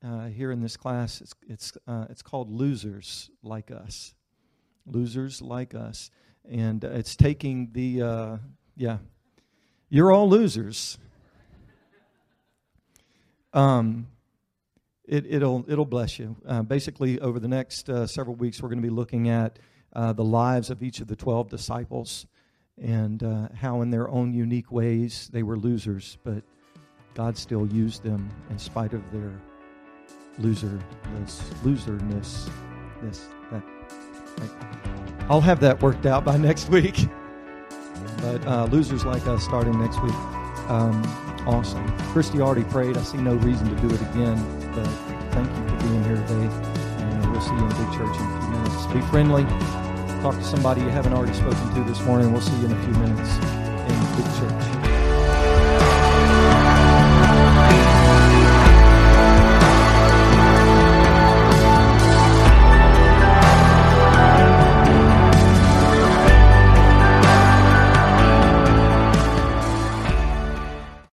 Uh, 0.05 0.27
here 0.27 0.53
in 0.53 0.61
this 0.61 0.77
class, 0.77 1.21
it's 1.21 1.35
it's 1.49 1.73
uh, 1.89 2.07
it's 2.09 2.23
called 2.23 2.49
"Losers 2.49 3.29
Like 3.43 3.73
Us." 3.73 4.15
Losers 4.87 5.43
like 5.43 5.75
us, 5.75 6.13
and 6.49 6.85
uh, 6.85 6.91
it's 6.91 7.17
taking 7.17 7.71
the 7.73 8.03
uh, 8.03 8.37
yeah, 8.77 8.99
you're 9.89 10.13
all 10.13 10.29
losers. 10.29 10.97
Um, 13.53 14.07
it, 15.09 15.27
it'll 15.29 15.65
it'll 15.69 15.85
bless 15.85 16.21
you. 16.21 16.37
Uh, 16.47 16.63
basically, 16.63 17.19
over 17.19 17.41
the 17.41 17.49
next 17.49 17.91
uh, 17.91 18.07
several 18.07 18.37
weeks, 18.37 18.63
we're 18.63 18.69
going 18.69 18.81
to 18.81 18.89
be 18.89 18.95
looking 18.95 19.29
at 19.29 19.59
the 19.93 20.25
lives 20.25 20.71
of 20.71 20.85
each 20.85 21.01
of 21.01 21.09
the 21.09 21.17
12 21.17 21.49
disciples 21.49 22.27
and 22.79 23.23
uh, 23.23 23.49
how, 23.55 23.83
in 23.83 23.91
their 23.91 24.09
own 24.09 24.33
unique 24.33 24.71
ways, 24.73 25.29
they 25.33 25.43
were 25.43 25.57
losers, 25.57 26.19
but 26.25 26.43
God 27.15 27.37
still 27.37 27.67
used 27.67 28.03
them 28.03 28.31
in 28.51 28.59
spite 28.59 28.93
of 28.93 29.11
their 29.13 29.33
loserness. 30.41 30.83
Loserness. 31.63 32.51
This, 33.03 33.27
that. 33.51 33.63
I'll 35.29 35.41
have 35.41 35.61
that 35.61 35.81
worked 35.83 36.07
out 36.07 36.25
by 36.25 36.37
next 36.39 36.69
week. 36.69 37.07
But 38.23 38.47
uh, 38.47 38.65
losers 38.67 39.05
like 39.05 39.27
us 39.27 39.45
starting 39.45 39.79
next 39.79 40.03
week. 40.03 40.15
Um, 40.69 41.03
awesome. 41.47 41.87
Christy 42.13 42.41
already 42.41 42.65
prayed. 42.65 42.97
I 42.97 43.03
see 43.03 43.19
no 43.19 43.35
reason 43.35 43.75
to 43.75 43.81
do 43.83 43.95
it 43.95 44.01
again. 44.01 44.39
But 44.75 44.87
thank 45.33 45.49
you 45.49 45.69
for 45.69 45.85
being 45.87 46.05
here 46.05 46.17
today. 46.17 46.49
And 47.03 47.33
we'll 47.33 47.41
see 47.41 47.53
you 47.53 47.59
in 47.59 47.69
Big 47.69 47.93
Church 47.93 48.17
in 48.17 48.23
a 48.23 48.41
few 48.41 48.51
minutes. 48.51 48.87
Be 48.87 49.01
friendly. 49.11 49.80
Talk 50.21 50.35
to 50.35 50.45
somebody 50.45 50.83
you 50.83 50.91
haven't 50.91 51.15
already 51.15 51.33
spoken 51.33 51.75
to 51.75 51.85
this 51.85 52.03
morning. 52.03 52.31
We'll 52.31 52.43
see 52.43 52.55
you 52.59 52.67
in 52.67 52.73
a 52.73 52.83
few 52.83 52.93
minutes 52.93 53.37
in 53.89 54.17
Big 54.17 54.27
Church. 54.39 54.60